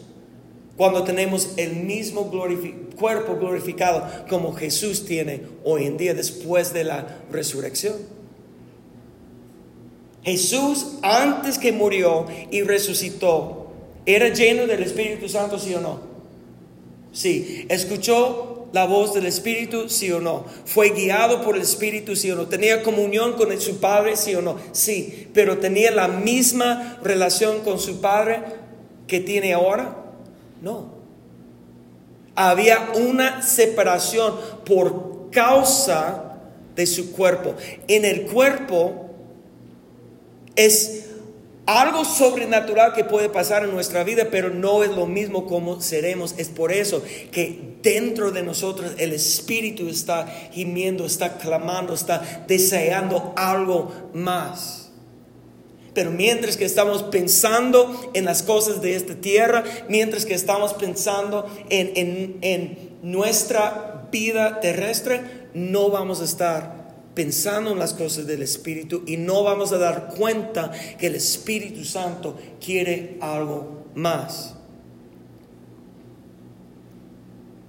cuando 0.75 1.03
tenemos 1.03 1.53
el 1.55 1.75
mismo 1.77 2.29
cuerpo 2.97 3.37
glorificado 3.37 4.05
como 4.29 4.53
Jesús 4.53 5.05
tiene 5.05 5.43
hoy 5.63 5.85
en 5.85 5.95
día 5.95 6.13
después 6.13 6.73
de 6.73 6.83
la 6.83 7.19
resurrección. 7.31 7.95
Jesús 10.23 10.97
antes 11.01 11.57
que 11.57 11.71
murió 11.71 12.25
y 12.51 12.61
resucitó, 12.61 13.71
¿era 14.05 14.29
lleno 14.29 14.67
del 14.67 14.83
Espíritu 14.83 15.29
Santo, 15.29 15.57
sí 15.57 15.73
o 15.73 15.79
no? 15.81 16.10
Sí. 17.11 17.65
¿Escuchó 17.69 18.67
la 18.73 18.85
voz 18.85 19.13
del 19.13 19.25
Espíritu? 19.25 19.89
Sí 19.89 20.11
o 20.11 20.19
no. 20.21 20.45
¿Fue 20.65 20.91
guiado 20.91 21.41
por 21.41 21.55
el 21.55 21.61
Espíritu? 21.61 22.15
Sí 22.15 22.31
o 22.31 22.35
no. 22.35 22.47
¿Tenía 22.47 22.83
comunión 22.83 23.33
con 23.33 23.59
su 23.59 23.79
Padre? 23.79 24.15
Sí 24.15 24.33
o 24.35 24.41
no. 24.41 24.57
Sí. 24.71 25.27
Pero 25.33 25.57
tenía 25.57 25.91
la 25.91 26.07
misma 26.07 26.99
relación 27.03 27.61
con 27.61 27.79
su 27.79 27.99
Padre 28.01 28.41
que 29.07 29.19
tiene 29.19 29.53
ahora? 29.53 29.97
No. 30.61 31.01
Había 32.35 32.91
una 32.95 33.41
separación 33.41 34.35
por 34.65 35.29
causa 35.31 36.37
de 36.75 36.85
su 36.85 37.11
cuerpo. 37.11 37.55
En 37.87 38.05
el 38.05 38.23
cuerpo 38.27 39.09
es 40.55 41.00
algo 41.79 42.03
sobrenatural 42.03 42.93
que 42.93 43.03
puede 43.03 43.29
pasar 43.29 43.63
en 43.63 43.71
nuestra 43.71 44.03
vida, 44.03 44.27
pero 44.31 44.49
no 44.49 44.83
es 44.83 44.91
lo 44.91 45.05
mismo 45.05 45.45
como 45.45 45.79
seremos. 45.81 46.35
Es 46.37 46.49
por 46.49 46.71
eso 46.71 47.03
que 47.31 47.77
dentro 47.81 48.31
de 48.31 48.43
nosotros 48.43 48.91
el 48.97 49.13
Espíritu 49.13 49.87
está 49.87 50.27
gimiendo, 50.51 51.05
está 51.05 51.37
clamando, 51.37 51.93
está 51.93 52.45
deseando 52.47 53.33
algo 53.35 53.91
más. 54.13 54.91
Pero 55.93 56.09
mientras 56.09 56.57
que 56.57 56.65
estamos 56.65 57.03
pensando 57.03 58.11
en 58.13 58.25
las 58.25 58.43
cosas 58.43 58.81
de 58.81 58.95
esta 58.95 59.15
tierra, 59.15 59.63
mientras 59.89 60.25
que 60.25 60.33
estamos 60.33 60.73
pensando 60.73 61.45
en, 61.69 61.91
en, 61.95 62.37
en 62.41 62.97
nuestra 63.01 64.07
vida 64.11 64.61
terrestre, 64.61 65.49
no 65.53 65.89
vamos 65.89 66.21
a 66.21 66.23
estar 66.23 66.80
pensando 67.13 67.71
en 67.71 67.79
las 67.79 67.93
cosas 67.93 68.27
del 68.27 68.41
Espíritu 68.41 69.03
y 69.05 69.17
no 69.17 69.43
vamos 69.43 69.71
a 69.71 69.77
dar 69.77 70.13
cuenta 70.15 70.71
que 70.97 71.07
el 71.07 71.15
Espíritu 71.15 71.83
Santo 71.83 72.37
quiere 72.63 73.17
algo 73.19 73.85
más. 73.95 74.55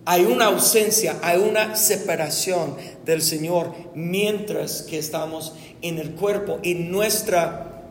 Hay 0.05 0.25
una 0.25 0.47
ausencia, 0.47 1.19
hay 1.23 1.39
una 1.39 1.77
separación 1.77 2.77
del 3.05 3.23
Señor 3.23 3.73
mientras 3.95 4.83
que 4.83 4.99
estamos 4.99 5.55
en 5.81 5.99
el 5.99 6.13
cuerpo 6.13 6.59
y 6.63 6.75
nuestra, 6.75 7.85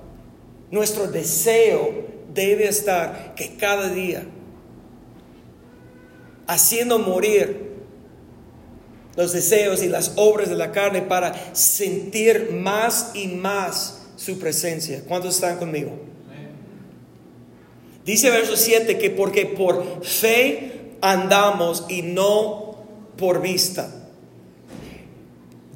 nuestro 0.72 1.08
deseo 1.08 2.06
debe 2.34 2.68
estar 2.68 3.34
que 3.36 3.56
cada 3.56 3.90
día 3.90 4.26
haciendo 6.48 7.00
morir 7.00 7.71
los 9.22 9.34
deseos 9.34 9.84
y 9.84 9.88
las 9.88 10.14
obras 10.16 10.50
de 10.50 10.56
la 10.56 10.72
carne 10.72 11.04
para 11.04 11.54
sentir 11.54 12.50
más 12.54 13.12
y 13.14 13.28
más 13.28 14.02
su 14.16 14.40
presencia. 14.40 15.04
¿Cuántos 15.08 15.36
están 15.36 15.60
conmigo? 15.60 15.92
Dice 18.04 18.32
verso 18.32 18.58
7 18.58 18.98
que 18.98 19.12
porque 19.12 19.46
por 19.46 20.04
fe 20.04 20.96
andamos 21.02 21.86
y 21.88 22.02
no 22.02 22.84
por 23.16 23.44
vista. 23.44 23.92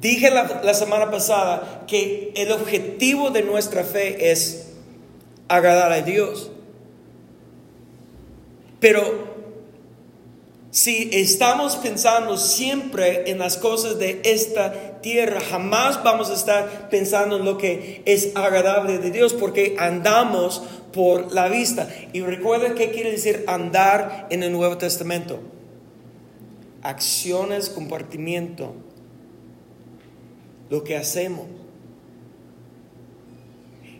Dije 0.00 0.30
la, 0.30 0.62
la, 0.64 0.74
semana 0.74 1.08
pasada 1.12 1.84
que 1.86 2.32
el 2.34 2.50
objetivo 2.50 3.30
de 3.30 3.42
nuestra 3.42 3.84
fe 3.84 4.32
es 4.32 4.70
agradar 5.46 5.92
a 5.92 6.02
Dios. 6.02 6.50
Pero 8.80 9.35
si 10.76 11.08
estamos 11.10 11.74
pensando 11.76 12.36
siempre 12.36 13.30
en 13.30 13.38
las 13.38 13.56
cosas 13.56 13.98
de 13.98 14.20
esta 14.24 15.00
tierra, 15.00 15.40
jamás 15.40 16.04
vamos 16.04 16.28
a 16.28 16.34
estar 16.34 16.90
pensando 16.90 17.38
en 17.38 17.46
lo 17.46 17.56
que 17.56 18.02
es 18.04 18.36
agradable 18.36 18.98
de 18.98 19.10
Dios, 19.10 19.32
porque 19.32 19.76
andamos 19.78 20.62
por 20.92 21.32
la 21.32 21.48
vista. 21.48 21.88
Y 22.12 22.20
recuerda 22.20 22.74
qué 22.74 22.90
quiere 22.90 23.12
decir 23.12 23.42
andar 23.46 24.26
en 24.28 24.42
el 24.42 24.52
Nuevo 24.52 24.76
Testamento. 24.76 25.40
Acciones, 26.82 27.70
compartimiento, 27.70 28.74
lo 30.68 30.84
que 30.84 30.98
hacemos. 30.98 31.46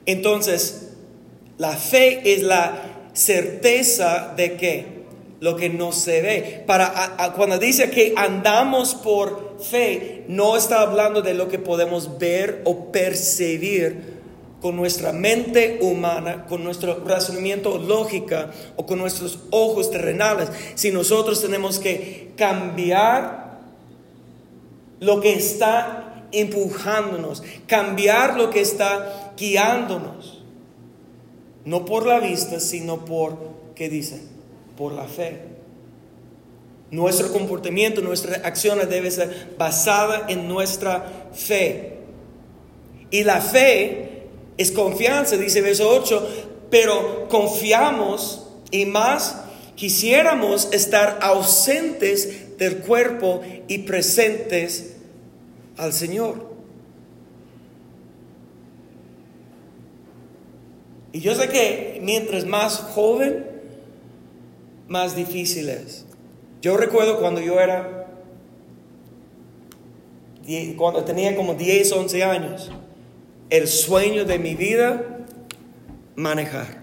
Entonces, 0.04 0.90
la 1.56 1.72
fe 1.72 2.34
es 2.34 2.42
la 2.42 2.82
certeza 3.14 4.34
de 4.36 4.58
que 4.58 4.95
lo 5.46 5.54
que 5.54 5.68
no 5.68 5.92
se 5.92 6.22
ve. 6.22 6.64
Para 6.66 7.32
cuando 7.36 7.56
dice 7.56 7.88
que 7.88 8.14
andamos 8.16 8.96
por 8.96 9.58
fe, 9.60 10.24
no 10.26 10.56
está 10.56 10.80
hablando 10.80 11.22
de 11.22 11.34
lo 11.34 11.46
que 11.46 11.60
podemos 11.60 12.18
ver 12.18 12.62
o 12.64 12.90
percibir 12.90 14.16
con 14.60 14.74
nuestra 14.74 15.12
mente 15.12 15.78
humana, 15.80 16.46
con 16.46 16.64
nuestro 16.64 17.04
razonamiento 17.04 17.78
lógica 17.78 18.50
o 18.74 18.86
con 18.86 18.98
nuestros 18.98 19.38
ojos 19.50 19.92
terrenales, 19.92 20.48
si 20.74 20.90
nosotros 20.90 21.40
tenemos 21.40 21.78
que 21.78 22.32
cambiar 22.36 23.60
lo 24.98 25.20
que 25.20 25.34
está 25.34 26.26
empujándonos, 26.32 27.44
cambiar 27.68 28.36
lo 28.36 28.50
que 28.50 28.62
está 28.62 29.32
guiándonos, 29.36 30.42
no 31.64 31.84
por 31.84 32.04
la 32.04 32.18
vista, 32.18 32.58
sino 32.58 33.04
por, 33.04 33.38
¿qué 33.76 33.88
dice? 33.88 34.35
Por 34.76 34.92
la 34.92 35.04
fe. 35.04 35.40
Nuestro 36.90 37.32
comportamiento, 37.32 38.00
nuestras 38.00 38.44
acciones 38.44 38.88
debe 38.88 39.10
ser 39.10 39.54
basada 39.58 40.26
en 40.28 40.46
nuestra 40.48 41.28
fe. 41.32 41.98
Y 43.10 43.24
la 43.24 43.40
fe 43.40 44.26
es 44.56 44.70
confianza, 44.72 45.36
dice 45.36 45.60
verso 45.62 45.88
8, 45.88 46.28
pero 46.70 47.28
confiamos 47.28 48.46
y 48.70 48.86
más 48.86 49.36
quisiéramos 49.74 50.68
estar 50.72 51.18
ausentes 51.22 52.56
del 52.58 52.78
cuerpo 52.78 53.42
y 53.68 53.78
presentes 53.78 54.96
al 55.76 55.92
Señor. 55.92 56.56
Y 61.12 61.20
yo 61.20 61.34
sé 61.34 61.48
que 61.48 61.98
mientras 62.02 62.44
más 62.44 62.76
joven, 62.76 63.55
más 64.88 65.16
difícil 65.16 65.68
es. 65.68 66.04
Yo 66.62 66.76
recuerdo 66.76 67.18
cuando 67.20 67.40
yo 67.40 67.60
era, 67.60 68.08
cuando 70.76 71.04
tenía 71.04 71.36
como 71.36 71.54
10, 71.54 71.92
11 71.92 72.24
años, 72.24 72.70
el 73.50 73.68
sueño 73.68 74.24
de 74.24 74.38
mi 74.38 74.54
vida, 74.54 75.26
manejar. 76.14 76.82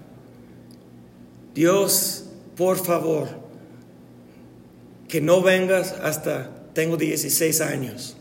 Dios, 1.54 2.26
por 2.56 2.78
favor, 2.78 3.28
que 5.08 5.22
no 5.22 5.42
vengas 5.42 5.94
hasta 6.02 6.50
tengo 6.74 6.98
16 6.98 7.62
años. 7.62 8.18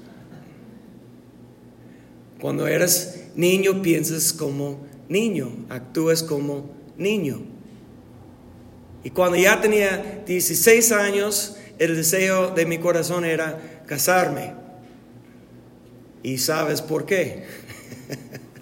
Cuando 2.40 2.66
eres 2.66 3.28
niño 3.36 3.82
piensas 3.82 4.32
como 4.32 4.80
niño, 5.08 5.64
actúas 5.68 6.22
como 6.22 6.70
niño. 6.96 7.51
Y 9.04 9.10
cuando 9.10 9.36
ya 9.36 9.60
tenía 9.60 10.22
16 10.26 10.92
años, 10.92 11.56
el 11.78 11.96
deseo 11.96 12.50
de 12.50 12.66
mi 12.66 12.78
corazón 12.78 13.24
era 13.24 13.82
casarme. 13.86 14.54
¿Y 16.22 16.38
sabes 16.38 16.82
por 16.82 17.04
qué? 17.04 17.44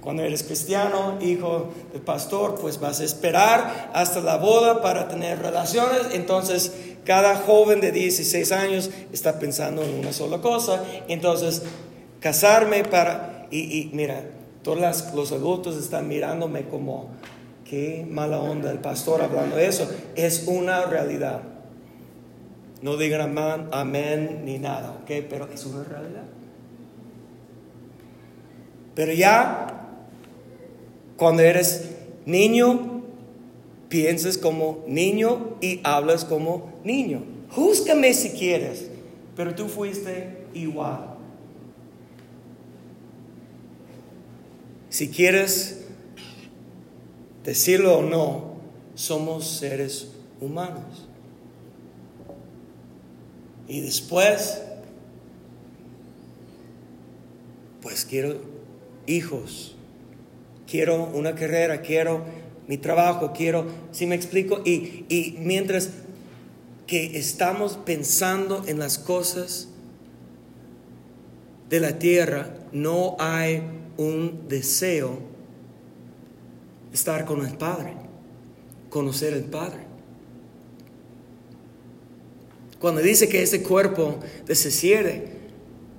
Cuando 0.00 0.22
eres 0.22 0.42
cristiano, 0.42 1.18
hijo 1.20 1.72
del 1.92 2.00
pastor, 2.00 2.58
pues 2.60 2.80
vas 2.80 3.00
a 3.00 3.04
esperar 3.04 3.90
hasta 3.92 4.20
la 4.20 4.36
boda 4.38 4.80
para 4.80 5.08
tener 5.08 5.40
relaciones. 5.40 6.08
Entonces, 6.12 6.72
cada 7.04 7.36
joven 7.36 7.80
de 7.80 7.92
16 7.92 8.52
años 8.52 8.90
está 9.12 9.38
pensando 9.38 9.82
en 9.82 9.94
una 9.94 10.12
sola 10.12 10.40
cosa. 10.40 10.82
Entonces, 11.08 11.62
casarme 12.20 12.84
para... 12.84 13.46
Y, 13.50 13.90
mira, 13.92 14.24
todos 14.62 14.78
los 15.14 15.32
adultos 15.32 15.76
están 15.76 16.08
mirándome 16.08 16.66
como, 16.68 17.10
qué 17.70 18.04
mala 18.10 18.40
onda 18.40 18.72
el 18.72 18.80
pastor 18.80 19.22
hablando 19.22 19.56
eso. 19.56 19.88
Es 20.16 20.48
una 20.48 20.86
realidad. 20.86 21.42
No 22.82 22.96
digan 22.96 23.20
amén, 23.20 23.68
amén 23.70 24.42
ni 24.44 24.58
nada, 24.58 24.98
¿ok? 25.00 25.24
Pero 25.30 25.48
es 25.54 25.64
una 25.66 25.84
realidad. 25.84 26.24
Pero 28.96 29.12
ya, 29.12 29.88
cuando 31.16 31.42
eres 31.42 31.90
niño, 32.26 33.02
piensas 33.88 34.36
como 34.36 34.82
niño 34.88 35.56
y 35.60 35.80
hablas 35.84 36.24
como 36.24 36.72
niño. 36.82 37.22
Júzgame 37.50 38.12
si 38.14 38.30
quieres, 38.30 38.90
pero 39.36 39.54
tú 39.54 39.68
fuiste 39.68 40.38
igual. 40.54 41.14
Si 44.88 45.08
quieres 45.08 45.79
decirlo 47.50 47.98
o 47.98 48.02
no, 48.04 48.54
somos 48.94 49.44
seres 49.44 50.06
humanos. 50.40 51.08
Y 53.66 53.80
después, 53.80 54.62
pues 57.82 58.04
quiero 58.04 58.40
hijos, 59.08 59.74
quiero 60.64 61.10
una 61.12 61.34
carrera, 61.34 61.80
quiero 61.82 62.24
mi 62.68 62.78
trabajo, 62.78 63.32
quiero, 63.32 63.66
si 63.90 64.06
me 64.06 64.14
explico, 64.14 64.62
y, 64.64 65.04
y 65.08 65.34
mientras 65.40 65.90
que 66.86 67.18
estamos 67.18 67.80
pensando 67.84 68.62
en 68.68 68.78
las 68.78 68.96
cosas 68.96 69.66
de 71.68 71.80
la 71.80 71.98
tierra, 71.98 72.54
no 72.70 73.16
hay 73.18 73.60
un 73.96 74.46
deseo 74.46 75.18
de 75.18 75.29
estar 76.92 77.24
con 77.24 77.44
el 77.44 77.56
Padre, 77.56 77.94
conocer 78.88 79.32
el 79.34 79.44
Padre. 79.44 79.90
Cuando 82.78 83.02
dice 83.02 83.28
que 83.28 83.42
ese 83.42 83.62
cuerpo 83.62 84.18
desciende, 84.46 85.32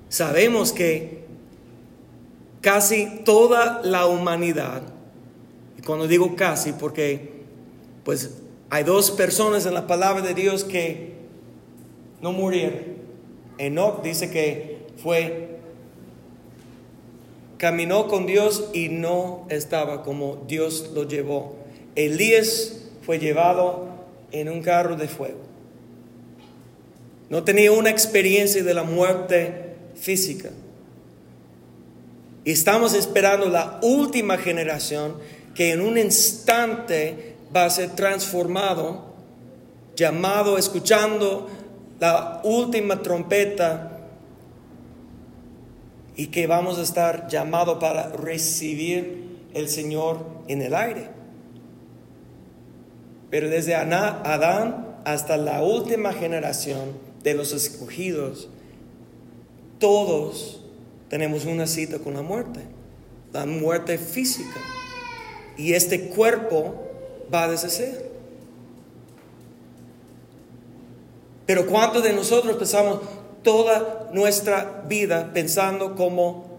sabemos 0.10 0.72
que 0.72 1.26
casi 2.60 3.22
toda 3.24 3.82
la 3.84 4.08
humanidad, 4.08 4.82
y 5.78 5.82
cuando 5.84 6.08
digo 6.08 6.36
casi, 6.36 6.74
porque 6.74 7.42
pues 8.04 8.32
hay 8.70 8.84
dos 8.84 9.12
personas 9.12 9.66
en 9.66 9.74
la 9.74 9.86
palabra 9.86 10.22
de 10.22 10.34
Dios 10.34 10.64
que 10.64 11.14
no 12.22 12.32
murieron. 12.32 13.02
Enoch 13.58 14.02
dice 14.02 14.32
que 14.32 14.88
fue, 14.98 15.51
caminó 17.62 18.08
con 18.08 18.26
Dios 18.26 18.70
y 18.74 18.90
no 18.90 19.46
estaba 19.50 20.02
como 20.02 20.44
Dios 20.48 20.90
lo 20.96 21.08
llevó. 21.08 21.58
Elías 21.96 22.88
fue 23.06 23.20
llevado 23.20 23.86
en 24.32 24.50
un 24.50 24.64
carro 24.64 24.96
de 24.96 25.08
fuego. 25.08 25.38
No 27.30 27.44
tenía 27.44 27.72
una 27.72 27.92
experiencia 27.92 28.64
de 28.64 28.74
la 28.74 28.82
muerte 28.82 29.76
física. 29.94 30.50
Y 32.46 32.52
estamos 32.52 32.96
esperando 32.96 33.48
la 33.48 33.80
última 33.84 34.40
generación 34.40 35.18
que 35.54 35.74
en 35.74 35.82
un 35.82 36.00
instante 36.00 37.36
va 37.56 37.66
a 37.66 37.70
ser 37.70 37.92
transformado, 37.92 39.14
llamado, 39.96 40.58
escuchando 40.58 41.48
la 42.00 42.42
última 42.44 43.04
trompeta 43.04 43.91
y 46.22 46.28
que 46.28 46.46
vamos 46.46 46.78
a 46.78 46.84
estar 46.84 47.28
llamados 47.30 47.80
para 47.80 48.10
recibir 48.10 49.40
el 49.56 49.68
Señor 49.68 50.24
en 50.48 50.62
el 50.62 50.76
aire. 50.76 51.10
Pero 53.32 53.50
desde 53.50 53.74
Adán 53.74 55.00
hasta 55.04 55.36
la 55.38 55.64
última 55.64 56.14
generación 56.14 56.92
de 57.24 57.34
los 57.34 57.54
escogidos, 57.54 58.50
todos 59.80 60.62
tenemos 61.10 61.46
una 61.46 61.66
cita 61.66 61.98
con 61.98 62.14
la 62.14 62.22
muerte, 62.22 62.60
la 63.34 63.48
muerte 63.48 63.98
física. 63.98 64.60
Y 65.58 65.74
este 65.74 66.10
cuerpo 66.10 66.88
va 67.34 67.46
a 67.46 67.48
deshacer. 67.50 68.12
Pero 71.48 71.66
¿cuántos 71.66 72.04
de 72.04 72.14
nosotros 72.14 72.58
pensamos 72.58 73.00
toda 73.44 74.10
nuestra 74.14 74.84
vida 74.88 75.32
pensando 75.34 75.96
como 75.96 76.50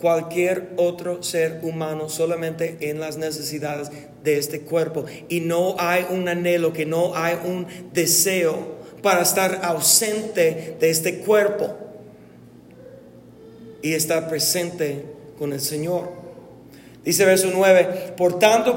cualquier 0.00 0.70
otro 0.76 1.22
ser 1.22 1.60
humano 1.62 2.08
solamente 2.08 2.78
en 2.88 3.00
las 3.00 3.16
necesidades 3.18 3.90
de 4.24 4.38
este 4.38 4.62
cuerpo? 4.62 5.04
Y 5.28 5.40
no 5.40 5.76
hay 5.78 6.06
un 6.10 6.28
anhelo, 6.28 6.72
que 6.72 6.86
no 6.86 7.14
hay 7.14 7.36
un 7.44 7.66
deseo 7.92 8.80
para 9.02 9.22
estar 9.22 9.60
ausente 9.62 10.76
de 10.78 10.90
este 10.90 11.18
cuerpo 11.20 11.76
y 13.82 13.94
estar 13.94 14.28
presente 14.28 15.04
con 15.38 15.52
el 15.52 15.60
Señor. 15.60 16.10
Dice 17.04 17.24
verso 17.24 17.48
9, 17.52 18.12
por 18.16 18.38
tanto 18.38 18.76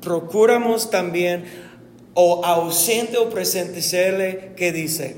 procuramos 0.00 0.90
también 0.90 1.44
o 2.14 2.44
ausente 2.44 3.18
o 3.18 3.28
presente 3.28 3.82
serle 3.82 4.52
que 4.56 4.72
dice 4.72 5.16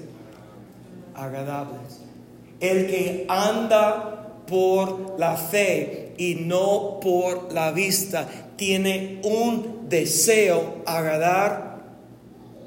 agradables. 1.14 2.00
El 2.60 2.86
que 2.86 3.26
anda 3.28 4.42
por 4.46 5.18
la 5.18 5.36
fe 5.36 6.14
y 6.16 6.36
no 6.36 7.00
por 7.00 7.52
la 7.52 7.72
vista 7.72 8.26
tiene 8.56 9.20
un 9.24 9.88
deseo 9.88 10.82
agradar 10.86 11.76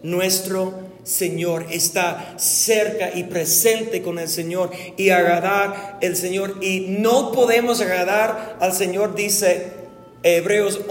nuestro 0.04 0.90
Señor, 1.04 1.66
está 1.72 2.36
cerca 2.38 3.10
y 3.16 3.24
presente 3.24 4.04
con 4.04 4.20
el 4.20 4.28
Señor 4.28 4.70
y 4.96 5.10
agradar 5.10 5.98
el 6.02 6.16
Señor. 6.16 6.58
Y 6.62 6.82
no 7.00 7.32
podemos 7.32 7.82
agradar 7.82 8.58
al 8.60 8.74
Señor, 8.74 9.16
dice 9.16 9.72
Hebreos 10.22 10.82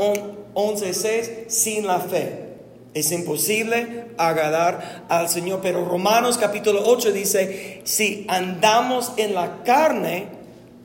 11:6, 0.55 1.45
sin 1.47 1.87
la 1.87 2.01
fe. 2.01 2.48
Es 2.95 3.13
imposible 3.13 4.07
agradar 4.17 5.05
al 5.09 5.29
Señor. 5.29 5.61
Pero 5.63 5.85
Romanos 5.85 6.39
capítulo 6.39 6.83
8 6.85 7.13
dice, 7.13 7.81
si 7.85 8.25
andamos 8.29 9.13
en 9.17 9.35
la 9.35 9.63
carne, 9.63 10.29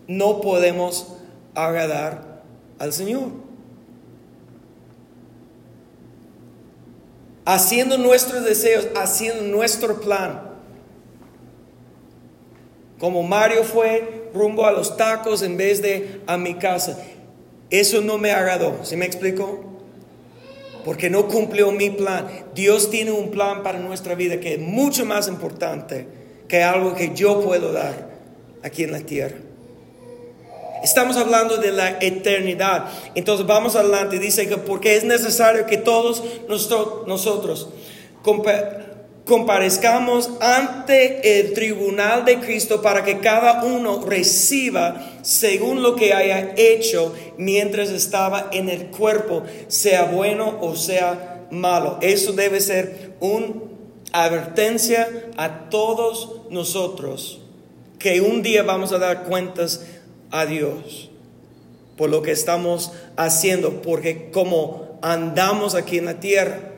no 0.07 0.41
podemos 0.41 1.15
agradar 1.55 2.43
al 2.79 2.93
Señor. 2.93 3.43
haciendo 7.45 7.97
nuestros 7.97 8.43
deseos, 8.43 8.87
haciendo 8.95 9.43
nuestro 9.43 9.99
plan. 9.99 10.53
Como 12.99 13.23
Mario 13.23 13.63
fue 13.63 14.29
rumbo 14.33 14.65
a 14.65 14.71
los 14.71 14.95
tacos 14.95 15.41
en 15.41 15.57
vez 15.57 15.81
de 15.81 16.21
a 16.25 16.37
mi 16.37 16.55
casa. 16.55 16.97
Eso 17.69 18.01
no 18.01 18.17
me 18.17 18.31
agradó, 18.31 18.85
¿se 18.85 18.95
me 18.95 19.05
explicó? 19.05 19.72
Porque 20.83 21.09
no 21.09 21.27
cumplió 21.27 21.71
mi 21.71 21.89
plan. 21.89 22.27
Dios 22.53 22.89
tiene 22.89 23.11
un 23.11 23.31
plan 23.31 23.63
para 23.63 23.79
nuestra 23.79 24.15
vida 24.15 24.39
que 24.39 24.55
es 24.55 24.59
mucho 24.59 25.05
más 25.05 25.27
importante 25.27 26.07
que 26.47 26.63
algo 26.63 26.93
que 26.93 27.13
yo 27.15 27.41
puedo 27.41 27.71
dar 27.71 28.09
aquí 28.61 28.83
en 28.83 28.91
la 28.91 28.99
tierra. 28.99 29.37
Estamos 30.83 31.15
hablando 31.15 31.57
de 31.57 31.71
la 31.71 31.97
eternidad. 32.01 32.85
Entonces 33.15 33.47
vamos 33.47 33.75
adelante. 33.75 34.19
Dice 34.19 34.49
que 34.49 34.57
porque 34.57 34.97
es 34.97 35.05
necesario 35.05 35.65
que 35.65 35.77
todos 35.77 36.23
nosotros 36.47 37.69
comparezcamos 39.25 40.29
ante 40.41 41.39
el 41.39 41.53
tribunal 41.53 42.25
de 42.25 42.39
Cristo 42.39 42.81
para 42.81 43.03
que 43.03 43.19
cada 43.19 43.63
uno 43.63 44.03
reciba 44.05 45.11
según 45.21 45.81
lo 45.81 45.95
que 45.95 46.13
haya 46.13 46.53
hecho 46.57 47.13
mientras 47.37 47.89
estaba 47.89 48.49
en 48.51 48.69
el 48.69 48.87
cuerpo, 48.87 49.43
sea 49.67 50.03
bueno 50.03 50.57
o 50.61 50.75
sea 50.75 51.45
malo. 51.51 51.99
Eso 52.01 52.33
debe 52.33 52.59
ser 52.59 53.13
una 53.21 53.53
advertencia 54.11 55.07
a 55.37 55.69
todos 55.69 56.41
nosotros 56.49 57.39
que 57.97 58.19
un 58.19 58.43
día 58.43 58.63
vamos 58.63 58.91
a 58.91 58.99
dar 58.99 59.23
cuentas 59.23 59.85
a 60.29 60.45
Dios 60.45 61.09
por 61.95 62.09
lo 62.09 62.21
que 62.21 62.31
estamos 62.31 62.91
haciendo, 63.15 63.81
porque 63.81 64.31
como 64.31 64.99
andamos 65.01 65.75
aquí 65.75 65.99
en 65.99 66.05
la 66.05 66.19
tierra, 66.19 66.72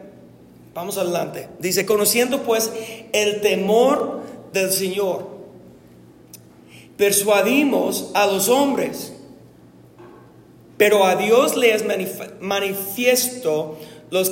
vamos 0.75 0.97
adelante. 0.97 1.47
Dice, 1.57 1.85
conociendo 1.87 2.43
pues 2.43 2.71
el 3.13 3.41
temor 3.41 4.21
del 4.53 4.71
Señor, 4.71 5.25
persuadimos 6.97 8.11
a 8.13 8.27
los 8.27 8.49
hombres, 8.49 9.13
pero 10.77 11.05
a 11.05 11.15
Dios 11.15 11.55
le 11.55 11.73
es 11.73 11.85
manifiesto 12.41 13.79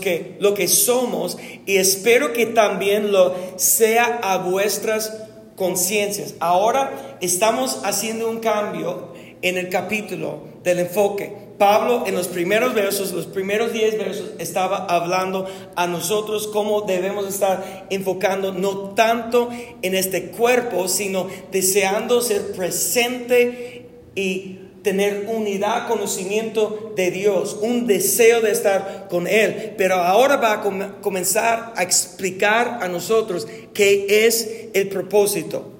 que, 0.02 0.36
lo 0.40 0.54
que 0.54 0.68
somos 0.68 1.38
y 1.66 1.78
espero 1.78 2.34
que 2.34 2.46
también 2.46 3.12
lo 3.14 3.34
sea 3.56 4.20
a 4.22 4.38
vuestras 4.38 5.14
conciencias. 5.56 6.36
Ahora 6.42 7.18
estamos 7.22 7.80
haciendo 7.86 8.30
un 8.30 8.40
cambio 8.40 9.13
en 9.44 9.58
el 9.60 9.70
capítulo 9.70 10.40
del 10.64 10.80
enfoque. 10.80 11.44
Pablo 11.60 12.06
en 12.08 12.16
los 12.16 12.28
primeros 12.30 12.74
versos, 12.74 13.12
los 13.12 13.28
primeros 13.28 13.72
diez 13.72 13.98
versos, 13.98 14.32
estaba 14.40 14.86
hablando 14.86 15.46
a 15.76 15.86
nosotros 15.86 16.48
cómo 16.48 16.82
debemos 16.82 17.28
estar 17.28 17.86
enfocando 17.92 18.52
no 18.52 18.96
tanto 18.96 19.50
en 19.82 19.94
este 19.94 20.32
cuerpo, 20.32 20.88
sino 20.88 21.28
deseando 21.52 22.22
ser 22.22 22.54
presente 22.54 23.88
y 24.16 24.60
tener 24.82 25.28
unidad, 25.30 25.88
conocimiento 25.88 26.92
de 26.96 27.12
Dios, 27.12 27.58
un 27.62 27.88
deseo 27.88 28.42
de 28.42 28.52
estar 28.52 29.08
con 29.10 29.28
Él. 29.28 29.76
Pero 29.78 29.96
ahora 29.96 30.38
va 30.38 30.54
a 30.54 30.62
comenzar 31.02 31.74
a 31.76 31.84
explicar 31.84 32.80
a 32.82 32.88
nosotros 32.88 33.48
qué 33.74 34.26
es 34.26 34.70
el 34.74 34.90
propósito. 34.90 35.72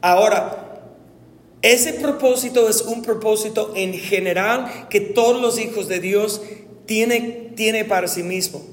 Ahora, 0.00 0.67
ese 1.62 1.94
propósito 1.94 2.68
es 2.68 2.82
un 2.82 3.02
propósito 3.02 3.72
en 3.74 3.92
general 3.94 4.86
que 4.88 5.00
todos 5.00 5.40
los 5.40 5.58
hijos 5.58 5.88
de 5.88 5.98
Dios 5.98 6.40
tiene, 6.86 7.52
tiene 7.56 7.84
para 7.84 8.06
sí 8.06 8.22
mismo. 8.22 8.64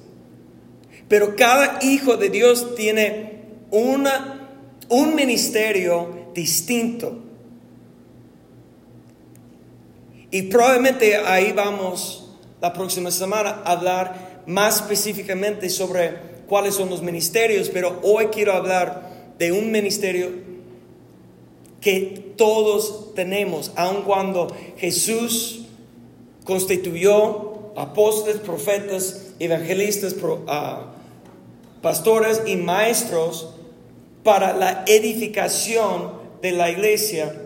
Pero 1.07 1.35
cada 1.35 1.79
hijo 1.81 2.17
de 2.17 2.29
Dios 2.29 2.75
tiene 2.75 3.41
una, 3.71 4.49
un 4.89 5.15
ministerio 5.15 6.29
distinto. 6.33 7.19
Y 10.31 10.43
probablemente 10.43 11.15
ahí 11.15 11.53
vamos 11.53 12.29
la 12.61 12.73
próxima 12.73 13.09
semana 13.09 13.61
a 13.63 13.71
hablar 13.71 14.43
más 14.47 14.81
específicamente 14.81 15.69
sobre 15.69 16.35
cuáles 16.47 16.75
son 16.75 16.89
los 16.89 17.01
ministerios, 17.01 17.69
pero 17.69 17.99
hoy 18.03 18.27
quiero 18.27 18.53
hablar 18.53 19.33
de 19.37 19.51
un 19.51 19.71
ministerio 19.71 20.54
que 21.85 22.33
todos 22.35 23.13
tenemos, 23.13 23.71
aun 23.75 24.01
cuando 24.01 24.47
Jesús 24.77 25.65
constituyó 26.43 27.73
apóstoles, 27.75 28.37
profetas, 28.37 29.35
evangelistas, 29.37 30.15
ah, 30.47 30.93
pastores 31.83 32.41
y 32.47 32.55
maestros 32.55 33.49
para 34.23 34.57
la 34.57 34.83
edificación 34.87 36.13
de 36.41 36.53
la 36.53 36.71
iglesia. 36.71 37.39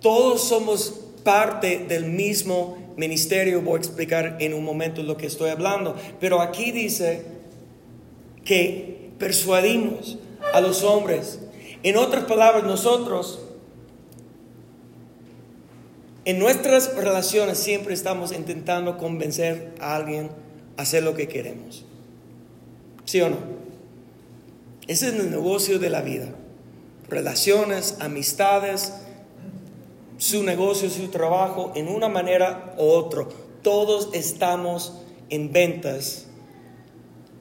Todos 0.00 0.48
somos 0.48 0.98
parte 1.22 1.86
del 1.88 2.06
mismo 2.06 2.76
ministerio. 2.96 3.62
Voy 3.62 3.74
a 3.74 3.78
explicar 3.78 4.38
en 4.40 4.52
un 4.52 4.64
momento 4.64 5.00
lo 5.04 5.16
que 5.16 5.28
estoy 5.28 5.50
hablando. 5.50 5.94
Pero 6.18 6.40
aquí 6.40 6.72
dice 6.72 7.22
que 8.44 9.12
persuadimos 9.16 10.18
a 10.52 10.60
los 10.60 10.82
hombres 10.82 11.38
en 11.82 11.96
otras 11.96 12.24
palabras, 12.24 12.64
nosotros 12.64 13.40
en 16.28 16.38
nuestras 16.38 16.94
relaciones 16.94 17.56
siempre 17.56 17.94
estamos 17.94 18.32
intentando 18.32 18.98
convencer 18.98 19.74
a 19.80 19.96
alguien 19.96 20.30
a 20.76 20.82
hacer 20.82 21.02
lo 21.02 21.14
que 21.14 21.26
queremos. 21.26 21.86
¿Sí 23.06 23.22
o 23.22 23.30
no? 23.30 23.38
Ese 24.86 25.08
es 25.08 25.14
el 25.14 25.30
negocio 25.30 25.78
de 25.78 25.88
la 25.88 26.02
vida. 26.02 26.34
Relaciones, 27.08 27.96
amistades, 28.00 28.92
su 30.18 30.42
negocio, 30.42 30.90
su 30.90 31.08
trabajo, 31.08 31.72
en 31.74 31.88
una 31.88 32.08
manera 32.08 32.74
u 32.76 32.82
otra. 32.82 33.24
Todos 33.62 34.10
estamos 34.12 35.00
en 35.30 35.52
ventas, 35.52 36.26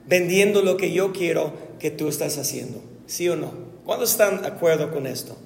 vendiendo 0.05 0.61
lo 0.61 0.77
que 0.77 0.93
yo 0.93 1.11
quiero 1.11 1.51
que 1.79 1.91
tú 1.91 2.07
estás 2.07 2.37
haciendo. 2.37 2.81
¿Sí 3.05 3.27
o 3.27 3.35
no? 3.35 3.51
¿Cuántos 3.87 4.11
están 4.11 4.41
de 4.41 4.49
acuerdo 4.49 4.91
con 4.91 5.07
esto? 5.07 5.37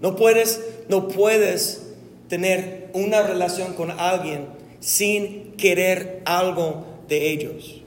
No 0.00 0.16
puedes, 0.16 0.60
no 0.88 1.06
puedes 1.06 1.86
tener 2.28 2.90
una 2.94 3.22
relación 3.22 3.74
con 3.74 3.92
alguien 3.92 4.48
sin 4.80 5.52
querer 5.52 6.20
algo 6.24 6.84
de 7.06 7.30
ellos. 7.30 7.80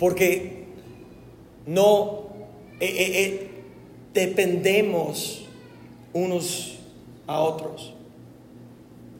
Porque 0.00 0.64
no 1.64 2.26
eh, 2.80 2.86
eh, 2.86 3.22
eh, 3.22 3.50
dependemos 4.14 5.46
unos 6.12 6.78
a 7.28 7.38
otros. 7.38 7.94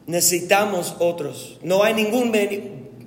Necesitamos 0.07 0.93
otros. 0.99 1.57
No 1.63 1.85
hay 1.85 1.93
ningún 1.93 2.33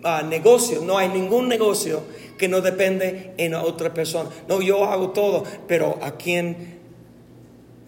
ah, 0.05 0.23
negocio, 0.23 0.81
no 0.81 0.97
hay 0.97 1.11
ningún 1.11 1.49
negocio 1.49 2.01
que 2.39 2.49
no 2.49 2.61
depende 2.61 3.35
en 3.37 3.55
otra 3.55 3.95
persona. 3.95 4.31
No, 4.49 4.61
yo 4.61 4.85
hago 4.85 5.11
todo, 5.11 5.45
pero 5.69 5.99
¿a 6.03 6.17
quién 6.17 6.81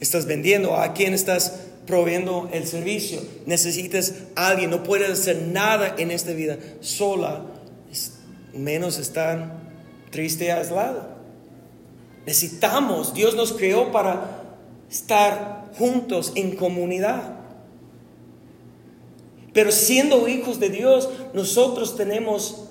estás 0.00 0.26
vendiendo? 0.26 0.76
¿A 0.76 0.92
quién 0.92 1.14
estás 1.14 1.60
proveyendo 1.86 2.48
el 2.52 2.66
servicio? 2.66 3.20
Necesitas 3.46 4.14
a 4.36 4.48
alguien, 4.48 4.70
no 4.70 4.82
puedes 4.82 5.10
hacer 5.10 5.42
nada 5.42 5.94
en 5.98 6.10
esta 6.10 6.32
vida 6.32 6.58
sola, 6.80 7.44
menos 8.52 8.98
estar 8.98 9.58
triste 10.10 10.46
y 10.46 10.48
aislado. 10.50 11.14
Necesitamos, 12.26 13.12
Dios 13.14 13.34
nos 13.34 13.52
creó 13.52 13.92
para 13.92 14.44
estar 14.90 15.70
juntos 15.76 16.32
en 16.36 16.56
comunidad. 16.56 17.34
Pero 19.52 19.70
siendo 19.70 20.26
hijos 20.28 20.58
de 20.58 20.68
Dios, 20.68 21.08
nosotros 21.32 21.96
tenemos 21.96 22.63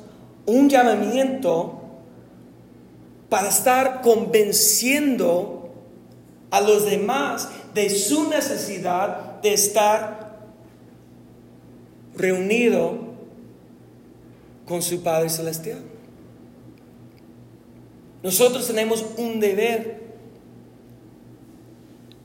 un 0.46 0.70
llamamiento 0.70 1.82
para 3.30 3.50
estar 3.50 4.02
convenciendo 4.02 5.72
a 6.52 6.62
los 6.62 6.86
demás 6.86 7.50
de 7.74 7.90
su 7.90 8.30
necesidad 8.30 9.42
de 9.42 9.54
estar 9.54 10.40
reunido 12.16 12.98
con 14.66 14.82
su 14.82 15.02
Padre 15.02 15.30
Celestial. 15.30 15.82
Nosotros 18.22 18.68
tenemos 18.68 19.04
un 19.18 19.40
deber 19.40 20.04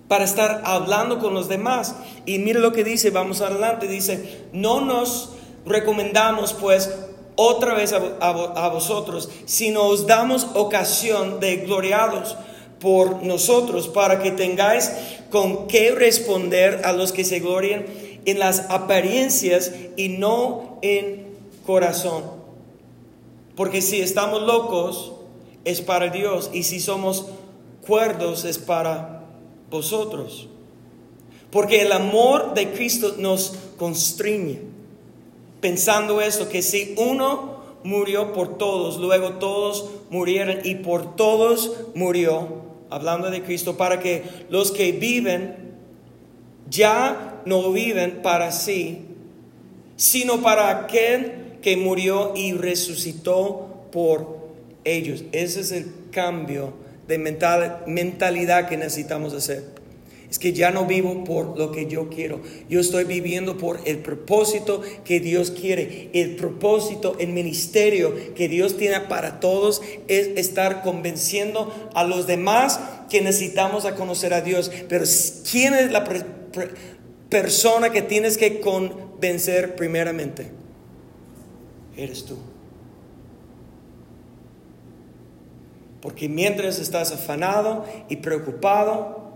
para 0.09 0.25
estar 0.25 0.63
hablando 0.65 1.19
con 1.19 1.35
los 1.35 1.49
demás. 1.49 1.95
Y 2.25 2.39
mire 2.39 2.61
lo 2.61 2.73
que 2.73 2.83
dice, 2.83 3.11
vamos 3.11 3.41
adelante, 3.41 3.87
dice, 3.87 4.47
no 4.53 4.81
nos 4.81 5.35
recomendamos 5.67 6.55
pues 6.55 6.91
otra 7.41 7.73
vez 7.75 7.93
a, 7.93 8.69
vosotros, 8.69 9.31
sino 9.45 9.85
os 9.85 10.09
damos 10.09 10.49
ocasión 10.55 11.39
de 11.39 11.59
gloriados 11.59 12.37
por 12.81 13.23
nosotros, 13.23 13.87
para 13.87 14.21
que 14.21 14.33
tengáis 14.33 14.91
con 15.31 15.69
qué 15.69 15.93
responder 15.93 16.81
a 16.85 16.93
los 16.93 17.13
que 17.13 17.23
se 17.23 17.39
glorian 17.39 17.87
en 18.25 18.41
las 18.41 18.69
apariencias 18.71 19.71
y 19.97 20.09
no 20.09 20.81
en 20.83 21.29
corazón. 21.65 22.25
Porque 23.55 23.83
si 23.83 24.01
estamos 24.01 24.43
locos, 24.43 25.13
es 25.65 25.81
para 25.81 26.09
Dios, 26.09 26.51
y 26.53 26.65
si 26.65 26.81
somos 26.81 27.27
cuerdos, 27.87 28.45
es 28.45 28.59
para 28.59 29.23
vosotros. 29.71 30.49
Porque 31.53 31.83
el 31.83 31.93
amor 31.93 32.55
de 32.55 32.73
Cristo 32.73 33.15
nos 33.17 33.55
constriñe. 33.77 34.78
Pensando 35.61 36.21
esto, 36.21 36.49
que 36.49 36.63
si 36.63 36.95
uno 36.97 37.59
murió 37.85 38.33
por 38.33 38.59
todos, 38.59 38.99
luego 38.99 39.35
todos 39.35 39.91
murieron 40.11 40.59
y 40.65 40.77
por 40.77 41.17
todos 41.17 41.73
murió, 41.95 42.63
hablando 42.91 43.31
de 43.31 43.43
Cristo, 43.43 43.77
para 43.77 44.01
que 44.01 44.23
los 44.51 44.73
que 44.73 44.93
viven 44.93 45.75
ya 46.71 47.41
no 47.45 47.73
viven 47.73 48.21
para 48.23 48.53
sí, 48.53 49.07
sino 49.97 50.43
para 50.43 50.71
aquel 50.71 51.59
que 51.63 51.77
murió 51.77 52.33
y 52.37 52.53
resucitó 52.53 53.87
por 53.91 54.39
ellos. 54.85 55.25
Ese 55.33 55.61
es 55.61 55.73
el 55.73 55.93
cambio 56.11 56.73
de 57.09 57.19
mentalidad 57.19 58.69
que 58.69 58.77
necesitamos 58.77 59.33
hacer. 59.33 59.78
Es 60.31 60.39
que 60.39 60.53
ya 60.53 60.71
no 60.71 60.85
vivo 60.85 61.25
por 61.25 61.59
lo 61.59 61.73
que 61.73 61.87
yo 61.87 62.11
quiero. 62.11 62.41
Yo 62.69 62.81
estoy 62.81 63.05
viviendo 63.05 63.57
por 63.57 63.81
el 63.87 63.99
propósito 63.99 64.83
que 65.05 65.21
Dios 65.21 65.51
quiere. 65.51 66.11
El 66.13 66.37
propósito, 66.37 67.17
el 67.19 67.29
ministerio 67.29 68.15
que 68.35 68.49
Dios 68.49 68.77
tiene 68.77 69.01
para 69.01 69.41
todos 69.41 69.81
es 70.07 70.29
estar 70.37 70.83
convenciendo 70.83 71.73
a 71.95 72.05
los 72.05 72.27
demás 72.27 72.79
que 73.09 73.23
necesitamos 73.23 73.87
a 73.87 73.95
conocer 73.95 74.35
a 74.35 74.43
Dios. 74.43 74.71
Pero 74.89 75.07
¿quién 75.51 75.73
es 75.73 75.91
la 75.91 76.05
persona 77.31 77.91
que 77.91 78.03
tienes 78.03 78.37
que 78.37 78.61
convencer 78.61 79.77
primeramente? 79.77 80.51
Eres 81.97 82.27
tú. 82.27 82.37
Porque 86.03 86.29
mientras 86.29 86.79
estás 86.79 87.13
afanado 87.13 87.87
y 88.11 88.17
preocupado 88.17 89.28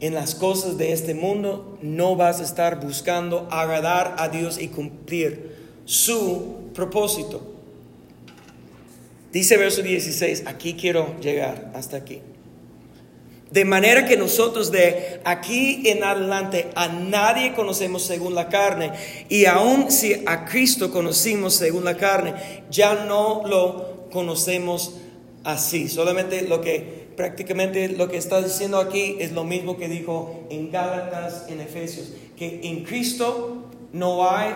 en 0.00 0.14
las 0.14 0.34
cosas 0.34 0.78
de 0.78 0.92
este 0.92 1.14
mundo, 1.14 1.78
no 1.82 2.16
vas 2.16 2.40
a 2.40 2.44
estar 2.44 2.80
buscando 2.80 3.46
agradar 3.50 4.16
a 4.18 4.28
Dios 4.28 4.58
y 4.58 4.68
cumplir 4.68 5.56
su 5.84 6.70
propósito. 6.74 7.42
Dice 9.32 9.56
verso 9.56 9.82
16, 9.82 10.44
aquí 10.46 10.74
quiero 10.74 11.20
llegar, 11.20 11.70
hasta 11.74 11.98
aquí. 11.98 12.20
De 13.50 13.64
manera 13.64 14.06
que 14.06 14.16
nosotros 14.16 14.70
de 14.70 15.20
aquí 15.24 15.82
en 15.86 16.04
adelante 16.04 16.70
a 16.76 16.88
nadie 16.88 17.52
conocemos 17.52 18.02
según 18.02 18.34
la 18.34 18.48
carne. 18.48 18.92
Y 19.28 19.46
aun 19.46 19.90
si 19.90 20.22
a 20.26 20.44
Cristo 20.44 20.92
conocimos 20.92 21.54
según 21.54 21.84
la 21.84 21.96
carne, 21.96 22.34
ya 22.70 23.06
no 23.06 23.42
lo 23.46 24.08
conocemos 24.12 24.94
así. 25.42 25.88
Solamente 25.88 26.42
lo 26.42 26.60
que 26.60 26.99
prácticamente 27.20 27.86
lo 27.90 28.08
que 28.08 28.16
está 28.16 28.40
diciendo 28.40 28.78
aquí 28.78 29.18
es 29.20 29.32
lo 29.32 29.44
mismo 29.44 29.76
que 29.76 29.88
dijo 29.88 30.46
en 30.48 30.70
Gálatas, 30.70 31.44
en 31.50 31.60
Efesios, 31.60 32.14
que 32.34 32.60
en 32.62 32.82
Cristo 32.82 33.66
no 33.92 34.26
hay 34.30 34.54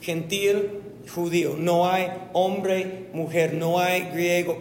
gentil 0.00 0.80
judío, 1.08 1.54
no 1.56 1.88
hay 1.88 2.08
hombre, 2.32 3.06
mujer, 3.12 3.54
no 3.54 3.78
hay 3.78 4.08
griego, 4.12 4.60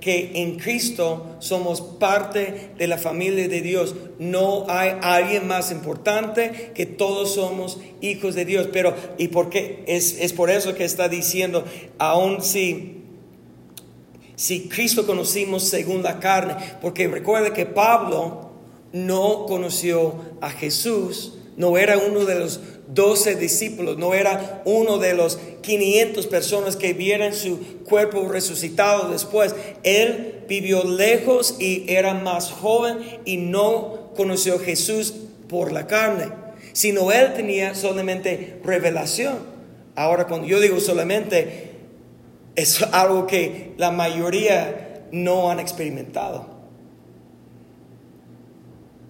que, 0.00 0.32
en 0.34 0.56
Cristo 0.56 1.36
somos 1.38 1.80
parte 1.80 2.72
de 2.76 2.88
la 2.88 2.98
familia 2.98 3.46
de 3.46 3.60
Dios. 3.60 3.94
No 4.18 4.66
hay 4.68 4.96
alguien 5.00 5.46
más 5.46 5.70
importante 5.70 6.72
que 6.74 6.86
todos 6.86 7.34
somos 7.34 7.78
hijos 8.00 8.34
de 8.34 8.44
Dios. 8.44 8.68
Pero, 8.72 8.96
¿y 9.16 9.28
por 9.28 9.48
qué? 9.48 9.84
Es, 9.86 10.18
es 10.20 10.32
por 10.32 10.50
eso 10.50 10.74
que 10.74 10.84
está 10.84 11.08
diciendo, 11.08 11.64
aún 11.98 12.42
si... 12.42 13.03
Si 14.36 14.68
Cristo 14.68 15.06
conocimos 15.06 15.64
según 15.64 16.02
la 16.02 16.18
carne, 16.18 16.56
porque 16.82 17.06
recuerde 17.08 17.52
que 17.52 17.66
Pablo 17.66 18.50
no 18.92 19.46
conoció 19.46 20.14
a 20.40 20.50
Jesús, 20.50 21.34
no 21.56 21.78
era 21.78 21.98
uno 21.98 22.24
de 22.24 22.34
los 22.36 22.60
doce 22.88 23.36
discípulos, 23.36 23.96
no 23.96 24.12
era 24.14 24.62
uno 24.64 24.98
de 24.98 25.14
los 25.14 25.38
500 25.62 26.26
personas 26.26 26.76
que 26.76 26.92
vieran 26.92 27.34
su 27.34 27.58
cuerpo 27.84 28.28
resucitado 28.28 29.10
después. 29.10 29.54
Él 29.82 30.42
vivió 30.48 30.84
lejos 30.84 31.56
y 31.58 31.84
era 31.88 32.14
más 32.14 32.50
joven 32.50 32.98
y 33.24 33.36
no 33.36 34.10
conoció 34.16 34.56
a 34.56 34.58
Jesús 34.58 35.14
por 35.48 35.72
la 35.72 35.86
carne, 35.86 36.32
sino 36.72 37.12
él 37.12 37.34
tenía 37.34 37.74
solamente 37.74 38.60
revelación. 38.64 39.38
Ahora 39.94 40.26
cuando 40.26 40.48
yo 40.48 40.60
digo 40.60 40.80
solamente, 40.80 41.73
es 42.56 42.82
algo 42.82 43.26
que 43.26 43.74
la 43.76 43.90
mayoría 43.90 45.06
no 45.10 45.50
han 45.50 45.60
experimentado. 45.60 46.54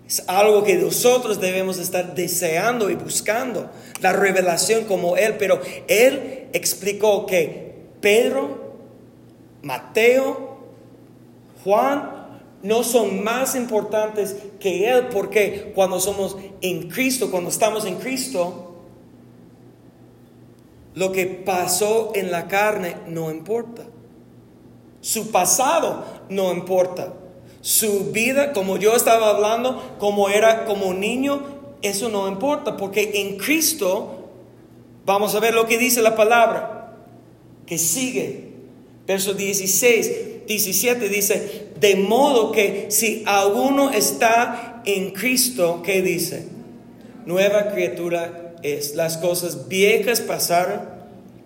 Es 0.07 0.23
algo 0.29 0.65
que 0.65 0.77
nosotros 0.77 1.41
debemos 1.41 1.79
estar 1.79 2.15
deseando 2.15 2.91
y 2.91 2.95
buscando, 2.95 3.71
la 4.01 4.13
revelación 4.13 4.85
como 4.85 5.17
Él. 5.17 5.37
Pero 5.39 5.61
Él 5.89 6.49
explicó 6.53 7.27
que 7.27 7.75
Pedro, 8.01 8.75
Mateo, 9.63 10.59
Juan 11.65 12.15
no 12.63 12.83
son 12.83 13.25
más 13.25 13.55
importantes 13.55 14.37
que 14.61 14.91
Él 14.91 15.09
porque 15.09 15.73
cuando 15.75 16.01
somos 16.01 16.37
en 16.61 16.89
Cristo, 16.89 17.31
cuando 17.31 17.51
estamos 17.51 17.87
en 17.87 17.97
Cristo, 17.97 18.74
lo 20.95 21.13
que 21.13 21.27
pasó 21.27 22.13
en 22.15 22.31
la 22.31 22.49
carne 22.49 22.97
no 23.09 23.31
importa. 23.31 23.85
Su 25.01 25.31
pasado 25.31 26.05
no 26.29 26.53
importa 26.53 27.13
su 27.65 28.11
vida, 28.13 28.53
como 28.53 28.77
yo 28.77 28.95
estaba 28.95 29.31
hablando, 29.31 29.97
como 29.99 30.29
era 30.29 30.67
como 30.67 30.93
niño, 30.93 31.41
eso 31.81 32.11
no 32.11 32.29
importa, 32.29 32.77
porque 32.77 33.13
en 33.23 33.39
Cristo, 33.39 34.29
vamos 35.07 35.35
a 35.35 35.41
ver 35.41 35.55
lo 35.55 35.67
que 35.67 35.79
dice 35.79 36.03
la 36.03 36.15
palabra, 36.15 36.93
que 37.65 37.79
sigue, 37.79 38.51
verso 39.07 39.33
16, 39.33 40.47
17 40.47 41.09
dice, 41.09 41.69
de 41.81 41.97
modo 41.97 42.53
que 42.53 42.89
si 42.91 43.23
alguno 43.25 43.93
está 43.93 44.83
en 44.85 45.13
Cristo, 45.13 45.81
¿qué 45.83 46.03
dice? 46.03 46.47
Nueva 47.25 47.71
criatura 47.71 48.44
es, 48.65 48.95
las 48.95 49.19
cosas 49.19 49.69
viejas 49.69 50.21
pasaron 50.21 50.81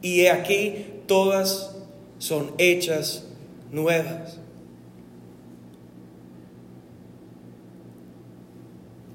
y 0.00 0.26
aquí 0.26 0.86
todas 1.06 1.74
son 2.18 2.52
hechas 2.58 3.24
nuevas. 3.72 4.38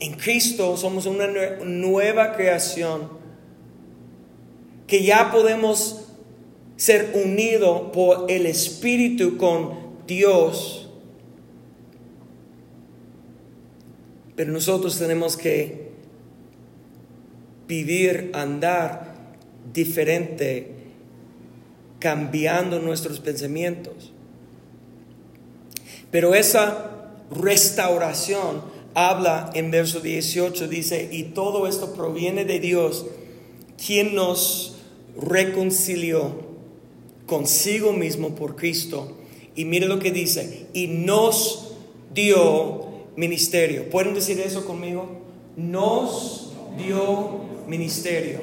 En 0.01 0.15
Cristo 0.15 0.75
somos 0.75 1.05
una 1.05 1.27
nueva 1.63 2.33
creación 2.33 3.07
que 4.85 5.01
ya 5.01 5.31
podemos 5.31 6.09
ser 6.75 7.13
unidos 7.13 7.83
por 7.93 8.29
el 8.29 8.45
Espíritu 8.45 9.37
con 9.37 10.05
Dios. 10.05 10.89
Pero 14.35 14.51
nosotros 14.51 14.99
tenemos 14.99 15.37
que 15.37 15.92
vivir, 17.73 18.29
andar 18.33 19.15
diferente, 19.73 20.67
cambiando 21.99 22.79
nuestros 22.79 23.19
pensamientos. 23.19 24.11
Pero 26.11 26.35
esa 26.35 27.09
restauración 27.31 28.61
habla 28.93 29.49
en 29.55 29.71
verso 29.71 30.01
18, 30.01 30.67
dice, 30.67 31.09
y 31.11 31.23
todo 31.23 31.65
esto 31.65 31.93
proviene 31.93 32.45
de 32.45 32.59
Dios, 32.59 33.07
quien 33.83 34.13
nos 34.13 34.75
reconcilió 35.19 36.53
consigo 37.25 37.91
mismo 37.91 38.35
por 38.35 38.55
Cristo. 38.55 39.17
Y 39.55 39.65
mire 39.65 39.87
lo 39.87 39.97
que 39.97 40.11
dice, 40.11 40.67
y 40.73 40.87
nos 40.87 41.73
dio 42.13 42.85
ministerio. 43.15 43.89
¿Pueden 43.89 44.13
decir 44.13 44.39
eso 44.39 44.63
conmigo? 44.65 45.23
Nos 45.57 46.53
dio 46.77 47.42
ministerio. 47.67 48.41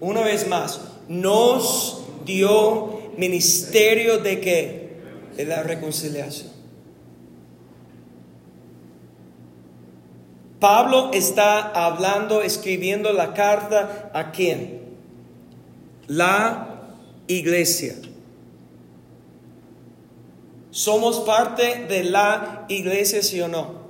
Una 0.00 0.22
vez 0.22 0.48
más, 0.48 0.80
nos 1.08 2.04
dio 2.24 3.12
ministerio 3.16 4.18
de 4.18 4.40
qué? 4.40 4.96
De 5.36 5.44
la 5.44 5.62
reconciliación. 5.62 6.50
Pablo 10.60 11.10
está 11.12 11.70
hablando, 11.70 12.42
escribiendo 12.42 13.12
la 13.12 13.34
carta 13.34 14.10
a 14.14 14.30
quién? 14.30 14.80
La 16.06 16.84
iglesia. 17.26 17.96
¿Somos 20.70 21.20
parte 21.20 21.86
de 21.88 22.04
la 22.04 22.64
iglesia, 22.68 23.22
sí 23.22 23.40
o 23.40 23.48
no? 23.48 23.81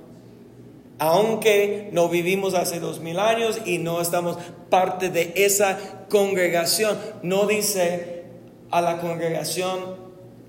Aunque 0.99 1.89
no 1.91 2.07
vivimos 2.07 2.53
hace 2.53 2.79
dos 2.79 2.99
mil 2.99 3.19
años 3.19 3.59
y 3.65 3.77
no 3.77 3.99
estamos 3.99 4.37
parte 4.69 5.09
de 5.09 5.33
esa 5.35 6.05
congregación, 6.09 6.97
no 7.23 7.47
dice 7.47 8.23
a 8.69 8.81
la 8.81 8.99
congregación 8.99 9.95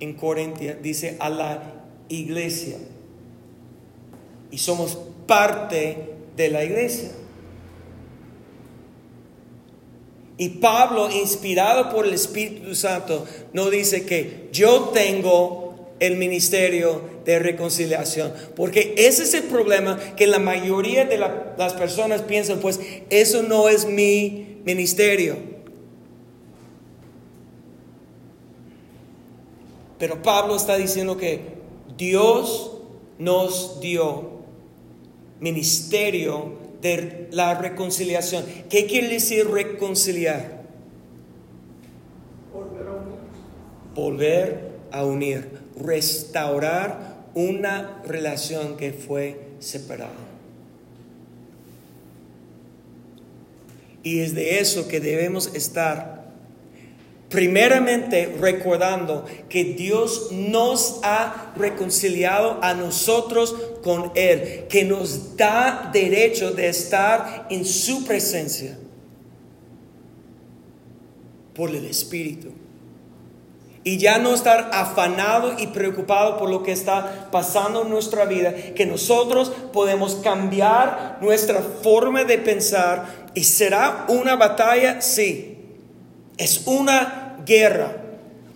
en 0.00 0.14
Corintia, 0.14 0.78
dice 0.80 1.16
a 1.18 1.28
la 1.28 1.62
iglesia. 2.08 2.76
Y 4.50 4.58
somos 4.58 4.98
parte 5.26 6.14
de 6.36 6.48
la 6.48 6.64
iglesia. 6.64 7.10
Y 10.36 10.48
Pablo, 10.48 11.10
inspirado 11.10 11.90
por 11.90 12.06
el 12.06 12.14
Espíritu 12.14 12.74
Santo, 12.74 13.24
no 13.52 13.70
dice 13.70 14.04
que 14.04 14.48
yo 14.52 14.90
tengo 14.92 15.92
el 16.00 16.16
ministerio 16.16 17.13
de 17.24 17.38
reconciliación. 17.38 18.32
Porque 18.56 18.94
ese 18.96 19.22
es 19.22 19.34
el 19.34 19.44
problema 19.44 19.98
que 20.16 20.26
la 20.26 20.38
mayoría 20.38 21.04
de 21.04 21.18
las 21.18 21.72
personas 21.74 22.22
piensan, 22.22 22.60
pues 22.60 22.80
eso 23.10 23.42
no 23.42 23.68
es 23.68 23.86
mi 23.86 24.58
ministerio. 24.64 25.54
Pero 29.98 30.22
Pablo 30.22 30.56
está 30.56 30.76
diciendo 30.76 31.16
que 31.16 31.40
Dios 31.96 32.72
nos 33.18 33.80
dio 33.80 34.34
ministerio 35.40 36.58
de 36.80 37.28
la 37.30 37.54
reconciliación. 37.54 38.44
¿Qué 38.68 38.86
quiere 38.86 39.08
decir 39.08 39.48
reconciliar? 39.48 40.62
Volver 43.94 44.72
a 44.90 45.04
unir. 45.04 45.60
Restaurar 45.76 47.13
una 47.34 48.02
relación 48.06 48.76
que 48.76 48.92
fue 48.92 49.40
separada. 49.58 50.12
Y 54.02 54.20
es 54.20 54.34
de 54.34 54.60
eso 54.60 54.86
que 54.86 55.00
debemos 55.00 55.54
estar 55.54 56.14
Primeramente 57.34 58.32
recordando 58.40 59.24
que 59.48 59.64
Dios 59.64 60.28
nos 60.30 61.00
ha 61.02 61.52
reconciliado 61.56 62.62
a 62.62 62.74
nosotros 62.74 63.56
con 63.82 64.12
Él, 64.14 64.66
que 64.68 64.84
nos 64.84 65.36
da 65.36 65.90
derecho 65.92 66.52
de 66.52 66.68
estar 66.68 67.48
en 67.50 67.64
su 67.64 68.04
presencia 68.04 68.78
por 71.54 71.70
el 71.70 71.86
Espíritu. 71.86 72.52
Y 73.84 73.98
ya 73.98 74.18
no 74.18 74.32
estar 74.32 74.70
afanado 74.72 75.54
y 75.58 75.66
preocupado 75.68 76.38
por 76.38 76.48
lo 76.48 76.62
que 76.62 76.72
está 76.72 77.28
pasando 77.30 77.82
en 77.82 77.90
nuestra 77.90 78.24
vida, 78.24 78.54
que 78.74 78.86
nosotros 78.86 79.52
podemos 79.72 80.16
cambiar 80.16 81.18
nuestra 81.20 81.60
forma 81.60 82.24
de 82.24 82.38
pensar 82.38 83.30
y 83.34 83.44
será 83.44 84.06
una 84.08 84.36
batalla, 84.36 85.02
sí. 85.02 85.58
Es 86.38 86.62
una 86.66 87.36
guerra. 87.44 88.03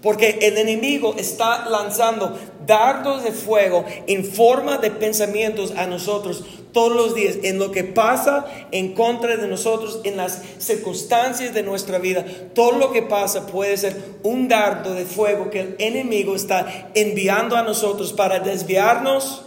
Porque 0.03 0.39
el 0.43 0.59
enemigo 0.59 1.15
está 1.19 1.69
lanzando 1.69 2.39
dardos 2.67 3.25
de 3.25 3.33
fuego 3.33 3.85
en 4.07 4.25
forma 4.25 4.79
de 4.79 4.93
pensamientos 4.93 5.73
a 5.77 5.87
nosotros 5.87 6.45
todos 6.73 6.95
los 6.95 7.15
días, 7.15 7.39
en 7.43 7.59
lo 7.59 7.73
que 7.73 7.83
pasa 7.83 8.47
en 8.71 8.95
contra 8.95 9.37
de 9.37 9.49
nosotros, 9.49 10.01
en 10.05 10.17
las 10.17 10.43
circunstancias 10.59 11.53
de 11.53 11.65
nuestra 11.65 11.99
vida. 11.99 12.25
Todo 12.55 12.73
lo 12.73 12.93
que 12.93 13.03
pasa 13.03 13.47
puede 13.47 13.77
ser 13.77 13.97
un 14.23 14.47
dardo 14.47 14.95
de 14.95 15.05
fuego 15.05 15.51
que 15.51 15.61
el 15.61 15.77
enemigo 15.79 16.37
está 16.37 16.91
enviando 16.95 17.57
a 17.57 17.63
nosotros 17.63 18.13
para 18.13 18.39
desviarnos, 18.39 19.43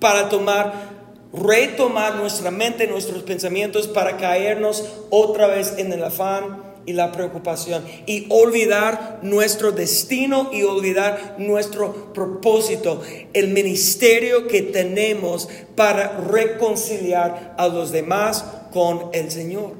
para 0.00 0.28
tomar, 0.28 0.90
retomar 1.32 2.16
nuestra 2.16 2.50
mente, 2.50 2.88
nuestros 2.88 3.22
pensamientos, 3.22 3.86
para 3.86 4.16
caernos 4.16 4.84
otra 5.10 5.46
vez 5.46 5.74
en 5.78 5.92
el 5.92 6.02
afán 6.02 6.73
y 6.86 6.92
la 6.92 7.12
preocupación 7.12 7.84
y 8.06 8.26
olvidar 8.30 9.20
nuestro 9.22 9.72
destino 9.72 10.50
y 10.52 10.62
olvidar 10.62 11.36
nuestro 11.38 12.12
propósito, 12.12 13.00
el 13.32 13.48
ministerio 13.48 14.46
que 14.46 14.62
tenemos 14.62 15.48
para 15.74 16.18
reconciliar 16.18 17.54
a 17.58 17.68
los 17.68 17.90
demás 17.90 18.44
con 18.72 19.10
el 19.12 19.30
Señor. 19.30 19.72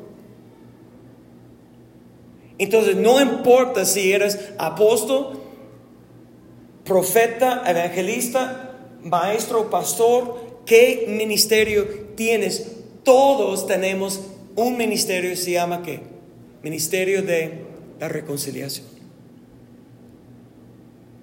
Entonces, 2.59 2.97
no 2.97 3.21
importa 3.21 3.85
si 3.85 4.13
eres 4.13 4.39
apóstol, 4.59 5.41
profeta, 6.85 7.63
evangelista, 7.67 8.77
maestro, 9.03 9.71
pastor, 9.71 10.63
qué 10.65 11.07
ministerio 11.09 11.87
tienes. 12.15 12.71
Todos 13.03 13.67
tenemos 13.67 14.21
un 14.57 14.77
ministerio, 14.77 15.37
se 15.37 15.53
llama 15.53 15.83
qué? 15.83 16.14
Ministerio 16.65 17.23
de 17.23 17.61
la 18.01 18.09
reconciliación. 18.09 18.87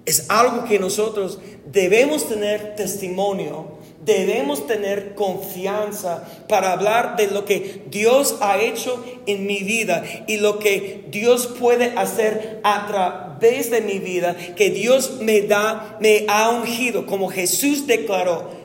Es 0.04 0.30
algo 0.30 0.64
que 0.64 0.78
nosotros 0.78 1.38
debemos 1.70 2.28
tener 2.28 2.74
testimonio, 2.76 3.78
debemos 4.04 4.66
tener 4.66 5.14
confianza 5.14 6.26
para 6.48 6.72
hablar 6.72 7.16
de 7.16 7.28
lo 7.28 7.44
que 7.44 7.82
Dios 7.88 8.36
ha 8.40 8.60
hecho 8.60 9.04
en 9.26 9.46
mi 9.46 9.60
vida 9.60 10.04
y 10.26 10.38
lo 10.38 10.58
que 10.58 11.04
Dios 11.10 11.46
puede 11.58 11.92
hacer 11.96 12.60
a 12.64 12.86
través 12.86 13.70
de 13.70 13.80
mi 13.80 13.98
vida, 13.98 14.36
que 14.56 14.70
Dios 14.70 15.18
me 15.20 15.42
da, 15.42 15.98
me 16.00 16.24
ha 16.28 16.50
ungido, 16.50 17.06
como 17.06 17.28
Jesús 17.28 17.86
declaró. 17.86 18.62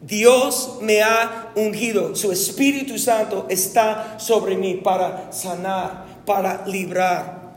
Dios 0.00 0.78
me 0.80 1.02
ha 1.02 1.52
ungido, 1.54 2.16
su 2.16 2.32
Espíritu 2.32 2.98
Santo 2.98 3.46
está 3.50 4.18
sobre 4.18 4.56
mí 4.56 4.74
para 4.74 5.30
sanar, 5.32 6.07
para 6.28 6.66
librar, 6.66 7.56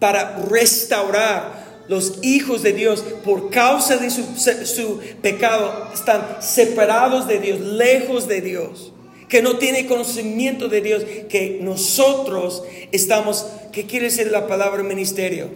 para 0.00 0.36
restaurar. 0.50 1.68
Los 1.88 2.18
hijos 2.22 2.62
de 2.62 2.74
Dios, 2.74 3.02
por 3.24 3.48
causa 3.48 3.96
de 3.96 4.10
su, 4.10 5.00
pecado, 5.22 5.88
están 5.94 6.36
separados 6.40 7.26
de 7.26 7.38
Dios, 7.38 7.60
lejos 7.60 8.28
de 8.28 8.42
Dios, 8.42 8.92
que 9.26 9.40
no 9.40 9.56
tiene 9.56 9.86
conocimiento 9.86 10.68
de 10.68 10.82
Dios, 10.82 11.04
que 11.30 11.60
nosotros 11.62 12.62
estamos, 12.92 13.46
¿qué 13.72 13.86
quiere 13.86 14.06
decir 14.06 14.30
la 14.30 14.46
palabra 14.46 14.82
ministerio? 14.82 15.48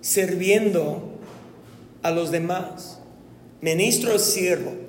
Sirviendo 0.00 1.12
a 2.02 2.10
los 2.10 2.32
demás. 2.32 2.98
Ministro 3.60 4.18
siervo. 4.18 4.81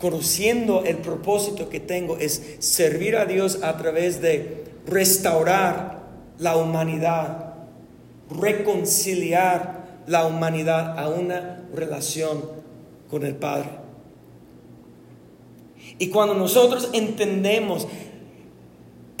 Conociendo 0.00 0.84
el 0.84 0.96
propósito 0.96 1.68
que 1.68 1.80
tengo, 1.80 2.16
es 2.16 2.56
servir 2.58 3.16
a 3.16 3.26
Dios 3.26 3.62
a 3.62 3.76
través 3.76 4.20
de 4.22 4.64
restaurar 4.86 6.00
la 6.38 6.56
humanidad, 6.56 7.54
reconciliar 8.30 10.00
la 10.06 10.26
humanidad 10.26 10.98
a 10.98 11.08
una 11.08 11.64
relación 11.74 12.42
con 13.10 13.24
el 13.24 13.34
Padre. 13.34 13.68
Y 15.98 16.08
cuando 16.08 16.34
nosotros 16.34 16.88
entendemos 16.94 17.86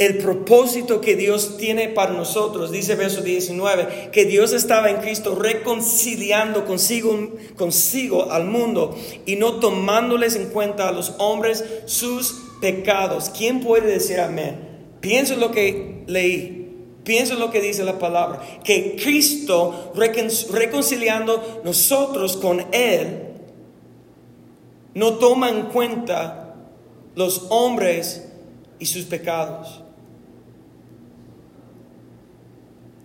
el 0.00 0.16
propósito 0.16 1.02
que 1.02 1.14
Dios 1.14 1.58
tiene 1.58 1.88
para 1.88 2.14
nosotros. 2.14 2.72
Dice 2.72 2.94
verso 2.94 3.20
19, 3.20 4.08
que 4.10 4.24
Dios 4.24 4.54
estaba 4.54 4.88
en 4.88 4.96
Cristo 4.96 5.34
reconciliando 5.34 6.64
consigo, 6.64 7.28
consigo 7.54 8.32
al 8.32 8.46
mundo 8.46 8.96
y 9.26 9.36
no 9.36 9.60
tomándoles 9.60 10.36
en 10.36 10.46
cuenta 10.48 10.88
a 10.88 10.92
los 10.92 11.16
hombres 11.18 11.62
sus 11.84 12.40
pecados. 12.62 13.30
¿Quién 13.36 13.60
puede 13.60 13.92
decir 13.92 14.20
amén? 14.20 14.56
Pienso 15.02 15.36
lo 15.36 15.50
que 15.50 16.02
leí. 16.06 16.56
Piensa 17.04 17.34
lo 17.34 17.50
que 17.50 17.60
dice 17.60 17.84
la 17.84 17.98
palabra, 17.98 18.40
que 18.64 18.96
Cristo 19.02 19.92
reconciliando 19.94 21.60
nosotros 21.64 22.36
con 22.38 22.64
Él, 22.72 23.26
no 24.94 25.14
toma 25.14 25.50
en 25.50 25.62
cuenta 25.62 26.54
los 27.14 27.46
hombres 27.50 28.28
y 28.78 28.86
sus 28.86 29.04
pecados. 29.04 29.82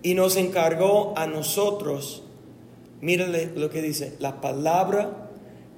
Y 0.06 0.14
nos 0.14 0.36
encargó 0.36 1.14
a 1.16 1.26
nosotros, 1.26 2.22
mírale 3.00 3.50
lo 3.56 3.70
que 3.70 3.82
dice, 3.82 4.14
la 4.20 4.40
palabra 4.40 5.30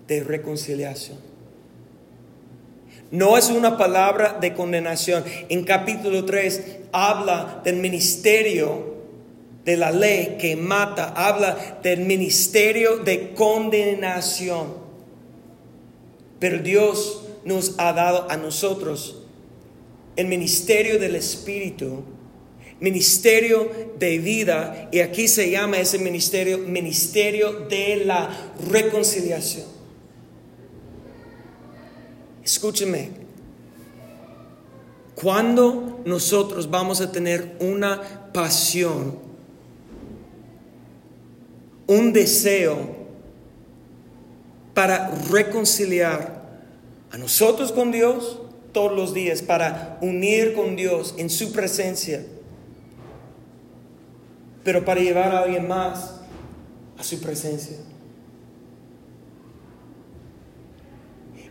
de 0.06 0.22
reconciliación. 0.22 1.16
No 3.10 3.38
es 3.38 3.48
una 3.48 3.78
palabra 3.78 4.36
de 4.38 4.52
condenación. 4.52 5.24
En 5.48 5.64
capítulo 5.64 6.26
3 6.26 6.62
habla 6.92 7.62
del 7.64 7.76
ministerio 7.76 8.96
de 9.64 9.78
la 9.78 9.92
ley 9.92 10.36
que 10.38 10.56
mata, 10.56 11.08
habla 11.16 11.78
del 11.82 12.00
ministerio 12.00 12.98
de 12.98 13.32
condenación. 13.32 14.74
Pero 16.38 16.58
Dios 16.58 17.22
nos 17.46 17.76
ha 17.78 17.94
dado 17.94 18.30
a 18.30 18.36
nosotros 18.36 19.22
el 20.16 20.26
ministerio 20.26 20.98
del 20.98 21.16
Espíritu, 21.16 22.04
ministerio 22.80 23.70
de 23.98 24.18
vida, 24.18 24.88
y 24.92 25.00
aquí 25.00 25.28
se 25.28 25.50
llama 25.50 25.78
ese 25.78 25.98
ministerio 25.98 26.58
ministerio 26.58 27.66
de 27.68 28.04
la 28.04 28.52
reconciliación. 28.70 29.66
Escúcheme, 32.44 33.10
cuando 35.14 36.00
nosotros 36.04 36.70
vamos 36.70 37.00
a 37.00 37.10
tener 37.10 37.56
una 37.60 38.30
pasión, 38.32 39.18
un 41.88 42.12
deseo 42.12 42.96
para 44.74 45.10
reconciliar 45.30 46.60
a 47.10 47.18
nosotros 47.18 47.72
con 47.72 47.90
Dios 47.90 48.38
todos 48.72 48.96
los 48.96 49.12
días, 49.12 49.42
para 49.42 49.98
unir 50.00 50.54
con 50.54 50.76
Dios 50.76 51.14
en 51.18 51.30
su 51.30 51.50
presencia, 51.50 52.24
pero 54.64 54.84
para 54.84 55.00
llevar 55.00 55.34
a 55.34 55.40
alguien 55.40 55.66
más 55.66 56.20
a 56.98 57.02
su 57.02 57.20
presencia. 57.20 57.76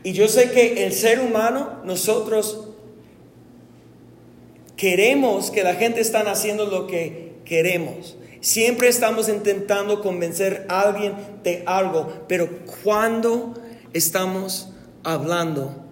Y 0.03 0.13
yo 0.13 0.27
sé 0.27 0.51
que 0.51 0.85
el 0.85 0.93
ser 0.93 1.19
humano, 1.19 1.81
nosotros 1.83 2.69
queremos 4.77 5.51
que 5.51 5.63
la 5.63 5.73
gente 5.73 5.99
esté 5.99 6.17
haciendo 6.17 6.67
lo 6.67 6.87
que 6.87 7.33
queremos. 7.43 8.15
Siempre 8.39 8.87
estamos 8.87 9.27
intentando 9.27 10.01
convencer 10.01 10.65
a 10.69 10.81
alguien 10.81 11.13
de 11.43 11.63
algo, 11.65 12.25
pero 12.27 12.47
cuando 12.83 13.55
estamos 13.93 14.69
hablando 15.03 15.83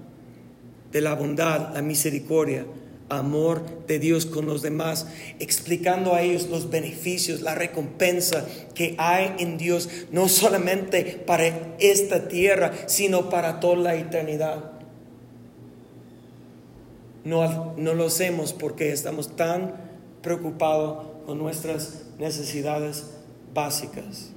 de 0.92 1.02
la 1.02 1.16
bondad, 1.16 1.74
la 1.74 1.82
misericordia, 1.82 2.66
amor 3.10 3.64
de 3.88 4.00
Dios 4.00 4.26
con 4.26 4.46
los 4.46 4.62
demás, 4.62 5.08
explicando 5.40 6.14
a 6.14 6.22
ellos 6.22 6.50
los 6.50 6.70
beneficios, 6.70 7.42
la 7.42 7.56
recompensa 7.56 8.46
que 8.74 8.96
hay 8.98 9.34
en 9.40 9.58
Dios, 9.58 9.90
no 10.12 10.28
solamente 10.28 11.24
para 11.26 11.76
esta 11.80 12.28
tierra, 12.28 12.74
sino 12.88 13.30
para 13.30 13.60
toda 13.60 13.78
la 13.78 13.96
eternidad. 13.96 14.72
No, 17.24 17.74
no 17.78 17.94
lo 17.94 18.06
hacemos 18.06 18.54
porque 18.54 18.92
estamos 18.92 19.36
tan 19.36 19.74
preocupados 20.22 21.08
con 21.26 21.38
nuestras 21.40 22.06
necesidades 22.20 23.06
básicas. 23.54 24.32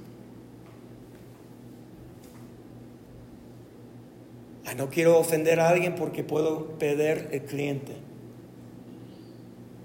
no 4.75 4.89
quiero 4.89 5.17
ofender 5.17 5.59
a 5.59 5.69
alguien 5.69 5.95
porque 5.95 6.23
puedo 6.23 6.77
perder 6.79 7.29
el 7.31 7.41
cliente. 7.41 8.08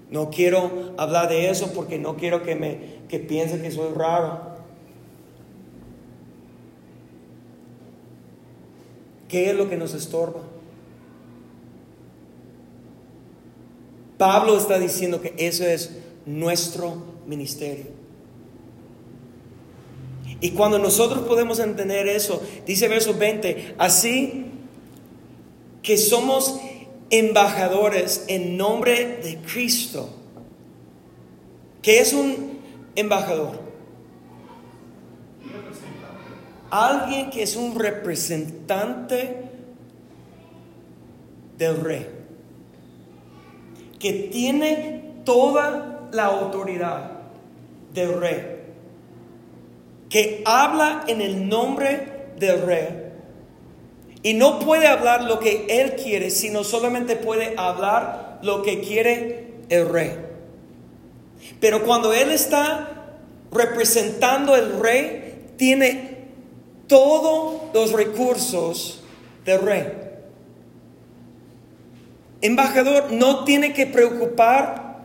No 0.09 0.29
quiero 0.29 0.93
hablar 0.97 1.29
de 1.29 1.49
eso 1.49 1.71
porque 1.73 1.97
no 1.97 2.15
quiero 2.15 2.43
que 2.43 2.55
me 2.55 2.95
que 3.07 3.19
piense 3.19 3.61
que 3.61 3.71
soy 3.71 3.93
raro. 3.93 4.55
¿Qué 9.27 9.49
es 9.49 9.55
lo 9.55 9.69
que 9.69 9.77
nos 9.77 9.93
estorba? 9.93 10.41
Pablo 14.17 14.57
está 14.57 14.79
diciendo 14.79 15.21
que 15.21 15.33
eso 15.37 15.65
es 15.65 15.97
nuestro 16.25 17.03
ministerio. 17.27 17.87
Y 20.39 20.51
cuando 20.51 20.79
nosotros 20.79 21.25
podemos 21.27 21.59
entender 21.59 22.07
eso, 22.07 22.41
dice 22.65 22.87
verso 22.87 23.13
20, 23.13 23.75
así 23.77 24.45
que 25.81 25.97
somos 25.97 26.59
embajadores 27.09 28.25
en 28.27 28.57
nombre 28.57 29.19
de 29.23 29.37
Cristo. 29.37 30.09
¿Qué 31.81 31.99
es 31.99 32.13
un 32.13 32.59
embajador? 32.95 33.59
Alguien 36.71 37.29
que 37.29 37.43
es 37.43 37.55
un 37.55 37.79
representante 37.79 39.49
del 41.57 41.79
rey, 41.79 42.07
que 43.99 44.13
tiene 44.31 45.13
toda 45.23 46.09
la 46.11 46.25
autoridad 46.25 47.11
del 47.93 48.19
rey, 48.19 48.61
que 50.09 50.41
habla 50.45 51.03
en 51.07 51.21
el 51.21 51.47
nombre 51.47 52.33
del 52.37 52.61
rey 52.63 53.04
y 54.25 54.33
no 54.33 54.57
puede 54.57 54.87
hablar 54.87 55.25
lo 55.25 55.39
que 55.39 55.67
él 55.69 55.97
quiere, 56.03 56.31
sino 56.31 56.63
solamente 56.63 57.15
puede 57.15 57.53
hablar 57.57 58.39
lo 58.41 58.63
que 58.63 58.81
quiere 58.81 59.51
el 59.69 59.87
rey. 59.87 60.17
Pero 61.59 61.83
cuando 61.83 62.11
él 62.11 62.31
está 62.31 63.05
representando 63.51 64.55
al 64.55 64.79
rey, 64.79 65.51
tiene 65.57 66.25
todos 66.87 67.71
los 67.71 67.91
recursos 67.91 69.03
del 69.45 69.61
rey. 69.61 69.93
Embajador 72.41 73.11
no 73.11 73.43
tiene 73.43 73.73
que 73.73 73.85
preocupar 73.85 75.03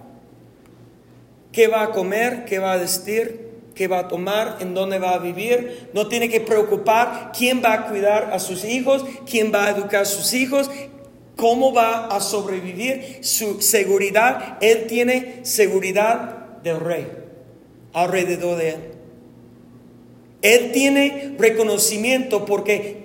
qué 1.52 1.68
va 1.68 1.82
a 1.82 1.90
comer, 1.90 2.46
qué 2.46 2.58
va 2.58 2.72
a 2.72 2.78
vestir, 2.78 3.49
qué 3.74 3.88
va 3.88 4.00
a 4.00 4.08
tomar, 4.08 4.58
en 4.60 4.74
dónde 4.74 4.98
va 4.98 5.14
a 5.14 5.18
vivir, 5.18 5.88
no 5.92 6.08
tiene 6.08 6.28
que 6.28 6.40
preocupar 6.40 7.32
quién 7.36 7.62
va 7.64 7.72
a 7.74 7.88
cuidar 7.88 8.30
a 8.32 8.38
sus 8.38 8.64
hijos, 8.64 9.04
quién 9.28 9.52
va 9.52 9.66
a 9.66 9.70
educar 9.70 10.02
a 10.02 10.06
sus 10.06 10.32
hijos, 10.34 10.70
cómo 11.36 11.72
va 11.72 12.06
a 12.06 12.20
sobrevivir, 12.20 13.18
su 13.22 13.60
seguridad. 13.62 14.58
Él 14.60 14.86
tiene 14.86 15.40
seguridad 15.42 16.60
del 16.62 16.80
rey 16.80 17.06
alrededor 17.92 18.58
de 18.58 18.68
él. 18.70 18.80
Él 20.42 20.72
tiene 20.72 21.34
reconocimiento 21.38 22.44
porque 22.44 23.00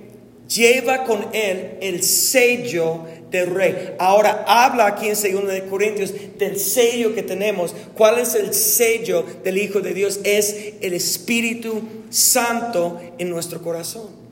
lleva 0.48 1.04
con 1.04 1.26
él 1.34 1.78
el 1.82 2.04
sello 2.04 3.06
del 3.30 3.54
rey. 3.54 3.96
Ahora 4.00 4.46
habla 4.48 4.88
aquí 4.88 5.08
en 5.08 5.16
2 5.16 5.48
de 5.48 5.66
Corintios 5.66 6.14
del 6.38 6.60
sello 6.60 7.14
que 7.14 7.24
tenemos. 7.24 7.76
¿Cuál 7.96 8.20
es 8.20 8.36
el 8.36 8.54
sello 8.54 9.26
del 9.44 9.58
Hijo 9.58 9.82
de 9.82 9.94
Dios? 9.94 10.20
Es 10.24 10.74
el 10.82 10.94
Espíritu 10.94 11.82
Santo 12.10 13.00
en 13.18 13.30
nuestro 13.30 13.62
corazón. 13.62 14.26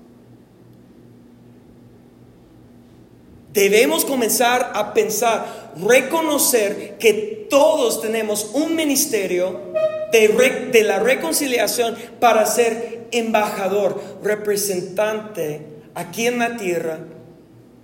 Debemos 3.54 4.04
comenzar 4.04 4.72
a 4.74 4.94
pensar, 4.96 5.74
reconocer 5.78 6.98
que 6.98 7.46
todos 7.50 8.02
tenemos 8.02 8.50
un 8.54 8.76
ministerio 8.76 9.74
de 10.12 10.84
la 10.84 11.00
reconciliación 11.00 11.96
para 12.20 12.46
ser 12.46 13.08
embajador, 13.12 14.02
representante 14.24 15.62
aquí 15.96 16.28
en 16.28 16.40
la 16.40 16.58
tierra 16.58 17.00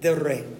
del 0.02 0.16
rey. 0.16 0.59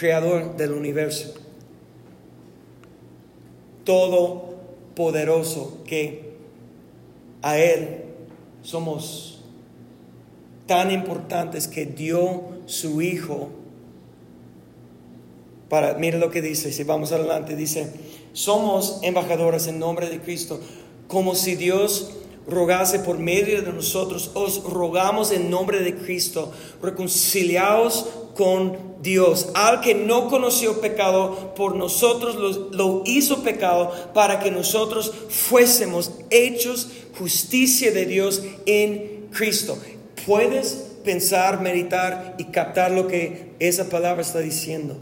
Creador 0.00 0.56
del 0.56 0.72
universo, 0.72 1.34
todopoderoso, 3.84 5.76
que 5.84 6.32
a 7.42 7.58
Él 7.58 8.04
somos 8.62 9.42
tan 10.66 10.90
importantes 10.90 11.68
que 11.68 11.84
dio 11.84 12.44
su 12.64 13.02
Hijo 13.02 13.50
para, 15.68 15.94
mire 15.94 16.18
lo 16.18 16.30
que 16.30 16.40
dice, 16.40 16.72
si 16.72 16.82
vamos 16.82 17.12
adelante, 17.12 17.54
dice, 17.54 17.92
somos 18.32 19.00
embajadores 19.02 19.66
en 19.66 19.78
nombre 19.78 20.08
de 20.08 20.20
Cristo, 20.20 20.60
como 21.08 21.34
si 21.34 21.56
Dios 21.56 22.12
rogase 22.48 23.00
por 23.00 23.18
medio 23.18 23.60
de 23.60 23.70
nosotros, 23.70 24.30
os 24.32 24.64
rogamos 24.64 25.30
en 25.30 25.50
nombre 25.50 25.80
de 25.80 25.94
Cristo, 25.94 26.52
reconciliaos 26.82 28.08
con 28.34 28.76
Dios. 29.02 29.48
Al 29.54 29.80
que 29.80 29.94
no 29.94 30.28
conoció 30.28 30.80
pecado, 30.80 31.54
por 31.54 31.76
nosotros 31.76 32.36
lo, 32.72 33.02
hizo 33.06 33.42
pecado 33.42 33.92
para 34.14 34.40
que 34.40 34.50
nosotros 34.50 35.12
fuésemos 35.28 36.12
hechos 36.30 36.88
justicia 37.18 37.92
de 37.92 38.06
Dios 38.06 38.42
en 38.66 39.28
Cristo. 39.32 39.78
¿Puedes 40.26 40.86
pensar, 41.04 41.60
meditar 41.60 42.34
y 42.38 42.44
captar 42.44 42.90
lo 42.90 43.06
que 43.08 43.52
esa 43.58 43.88
palabra 43.88 44.22
está 44.22 44.40
diciendo? 44.40 44.96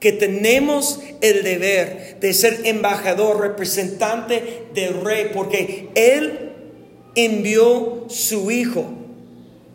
que 0.00 0.12
tenemos 0.12 1.00
el 1.20 1.42
deber 1.42 2.18
de 2.20 2.32
ser 2.32 2.60
embajador, 2.64 3.40
representante 3.40 4.66
del 4.74 5.00
rey, 5.00 5.30
porque 5.34 5.88
Él 5.94 6.52
envió 7.14 8.04
su 8.08 8.50
Hijo, 8.50 8.92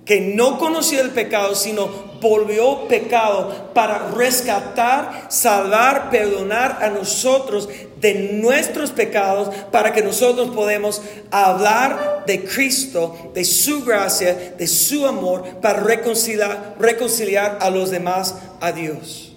que 0.06 0.20
no 0.20 0.58
conoció 0.58 1.02
el 1.02 1.12
pecado, 1.12 1.56
sino 1.56 2.14
volvió 2.20 2.88
pecado 2.88 3.72
para 3.74 4.10
rescatar, 4.10 5.28
salvar, 5.30 6.10
perdonar 6.10 6.80
a 6.82 6.90
nosotros 6.90 7.70
de 8.00 8.34
nuestros 8.34 8.92
pecados, 8.92 9.54
para 9.72 9.94
que 9.94 10.02
nosotros 10.02 10.50
podamos 10.50 11.02
hablar 11.32 12.24
de 12.26 12.44
Cristo, 12.44 13.32
de 13.34 13.46
su 13.46 13.86
gracia, 13.86 14.56
de 14.58 14.68
su 14.68 15.06
amor, 15.06 15.62
para 15.62 15.80
reconciliar, 15.80 17.58
a 17.62 17.70
los 17.70 17.90
demás 17.90 18.36
a 18.60 18.72
Dios. 18.72 19.34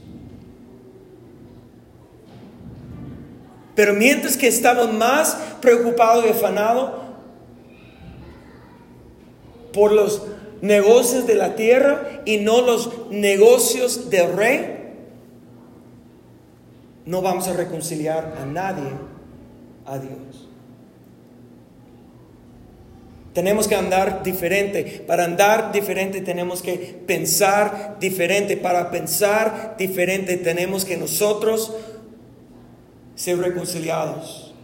Pero 3.76 3.92
mientras 3.94 4.36
que 4.36 4.48
estamos 4.48 4.92
más 4.92 5.36
preocupados 5.60 6.24
y 6.24 6.30
afanados 6.30 6.92
por 9.72 9.92
los 9.92 10.22
negocios 10.66 11.26
de 11.26 11.34
la 11.34 11.54
tierra 11.54 12.22
y 12.24 12.38
no 12.38 12.60
los 12.60 13.10
negocios 13.10 14.10
del 14.10 14.32
rey, 14.36 14.76
no 17.06 17.22
vamos 17.22 17.46
a 17.48 17.52
reconciliar 17.52 18.36
a 18.40 18.44
nadie 18.44 18.90
a 19.86 19.98
Dios. 19.98 20.48
Tenemos 23.32 23.68
que 23.68 23.74
andar 23.74 24.22
diferente. 24.22 25.04
Para 25.06 25.24
andar 25.24 25.70
diferente 25.70 26.22
tenemos 26.22 26.62
que 26.62 26.98
pensar 27.06 27.98
diferente. 28.00 28.56
Para 28.56 28.90
pensar 28.90 29.76
diferente 29.78 30.38
tenemos 30.38 30.86
que 30.86 30.96
nosotros 30.96 31.74
ser 33.14 33.38
reconciliados 33.38 34.54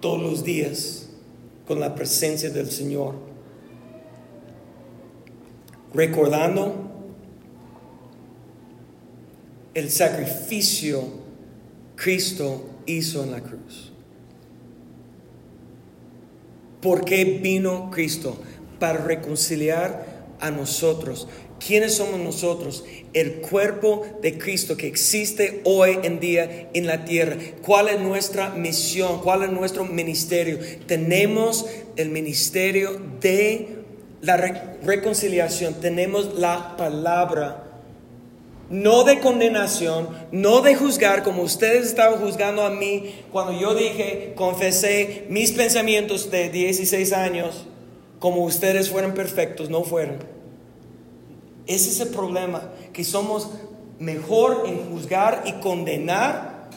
todos 0.00 0.20
los 0.20 0.42
días 0.42 1.08
con 1.68 1.78
la 1.78 1.94
presencia 1.94 2.50
del 2.50 2.68
Señor. 2.68 3.27
Recordando 5.94 6.88
el 9.74 9.90
sacrificio 9.90 11.04
Cristo 11.96 12.68
hizo 12.86 13.22
en 13.24 13.30
la 13.30 13.40
cruz. 13.40 13.92
¿Por 16.80 17.04
qué 17.04 17.24
vino 17.24 17.90
Cristo? 17.90 18.38
Para 18.78 19.04
reconciliar 19.04 20.36
a 20.40 20.50
nosotros. 20.50 21.28
¿Quiénes 21.64 21.94
somos 21.94 22.20
nosotros? 22.20 22.84
El 23.12 23.40
cuerpo 23.40 24.06
de 24.22 24.38
Cristo 24.38 24.76
que 24.76 24.86
existe 24.86 25.60
hoy 25.64 25.98
en 26.04 26.20
día 26.20 26.70
en 26.72 26.86
la 26.86 27.04
tierra. 27.04 27.36
¿Cuál 27.62 27.88
es 27.88 28.00
nuestra 28.00 28.50
misión? 28.50 29.20
¿Cuál 29.20 29.42
es 29.42 29.50
nuestro 29.50 29.84
ministerio? 29.84 30.58
Tenemos 30.86 31.66
el 31.96 32.10
ministerio 32.10 33.00
de 33.20 33.77
la 34.20 34.36
reconciliación. 34.82 35.74
Tenemos 35.74 36.38
la 36.38 36.76
palabra. 36.76 37.64
No 38.70 39.04
de 39.04 39.20
condenación, 39.20 40.08
no 40.30 40.60
de 40.60 40.74
juzgar 40.74 41.22
como 41.22 41.42
ustedes 41.42 41.86
estaban 41.86 42.20
juzgando 42.20 42.64
a 42.64 42.70
mí 42.70 43.14
cuando 43.32 43.58
yo 43.58 43.74
dije, 43.74 44.34
confesé 44.36 45.24
mis 45.30 45.52
pensamientos 45.52 46.30
de 46.30 46.50
16 46.50 47.14
años, 47.14 47.66
como 48.18 48.44
ustedes 48.44 48.90
fueron 48.90 49.14
perfectos, 49.14 49.70
no 49.70 49.84
fueron. 49.84 50.18
Ese 51.66 51.88
es 51.88 52.00
el 52.00 52.08
problema, 52.08 52.70
que 52.92 53.04
somos 53.04 53.50
mejor 53.98 54.64
en 54.66 54.90
juzgar 54.90 55.44
y 55.46 55.52
condenar 55.60 56.68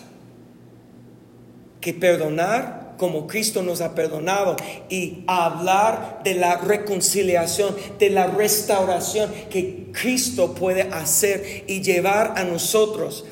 que 1.81 1.93
perdonar 1.93 2.80
como 3.01 3.25
Cristo 3.25 3.63
nos 3.63 3.81
ha 3.81 3.95
perdonado 3.95 4.55
y 4.87 5.23
hablar 5.25 6.21
de 6.23 6.35
la 6.35 6.57
reconciliación, 6.57 7.75
de 7.97 8.11
la 8.11 8.27
restauración 8.27 9.33
que 9.49 9.87
Cristo 9.91 10.53
puede 10.53 10.83
hacer 10.83 11.63
y 11.65 11.81
llevar 11.81 12.35
a 12.37 12.43
nosotros 12.43 13.25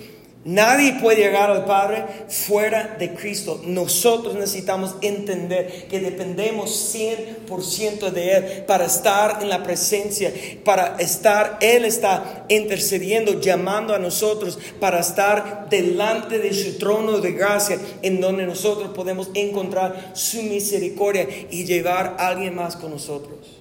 Nadie 0.45 0.93
puede 1.01 1.17
llegar 1.17 1.51
al 1.51 1.65
Padre 1.65 2.05
fuera 2.29 2.95
de 2.97 3.13
Cristo. 3.13 3.59
Nosotros 3.65 4.35
necesitamos 4.35 4.95
entender 5.01 5.87
que 5.89 5.99
dependemos 5.99 6.95
100% 6.95 8.09
de 8.09 8.31
Él 8.31 8.63
para 8.65 8.85
estar 8.85 9.39
en 9.41 9.49
la 9.49 9.61
presencia, 9.63 10.31
para 10.63 10.95
estar, 10.97 11.57
Él 11.59 11.83
está 11.83 12.45
intercediendo, 12.47 13.41
llamando 13.41 13.93
a 13.93 13.99
nosotros 13.99 14.57
para 14.79 15.01
estar 15.01 15.67
delante 15.69 16.39
de 16.39 16.53
su 16.53 16.77
trono 16.77 17.19
de 17.19 17.33
gracia, 17.33 17.77
en 18.01 18.21
donde 18.21 18.45
nosotros 18.45 18.91
podemos 18.95 19.29
encontrar 19.33 20.11
su 20.13 20.41
misericordia 20.43 21.27
y 21.51 21.65
llevar 21.65 22.15
a 22.17 22.29
alguien 22.29 22.55
más 22.55 22.77
con 22.77 22.91
nosotros. 22.91 23.59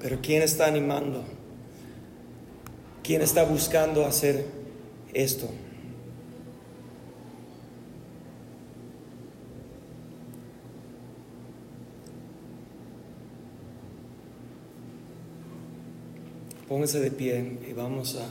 Pero 0.00 0.18
¿quién 0.20 0.42
está 0.42 0.66
animando? 0.66 1.37
¿Quién 3.02 3.22
está 3.22 3.44
buscando 3.44 4.04
hacer 4.04 4.46
esto? 5.14 5.48
Póngase 16.68 17.00
de 17.00 17.10
pie 17.10 17.58
y 17.66 17.72
vamos 17.72 18.16
a 18.16 18.26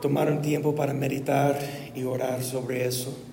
tomar 0.00 0.32
un 0.32 0.40
tiempo 0.40 0.74
para 0.74 0.94
meditar 0.94 1.58
y 1.94 2.04
orar 2.04 2.42
sobre 2.42 2.86
eso. 2.86 3.25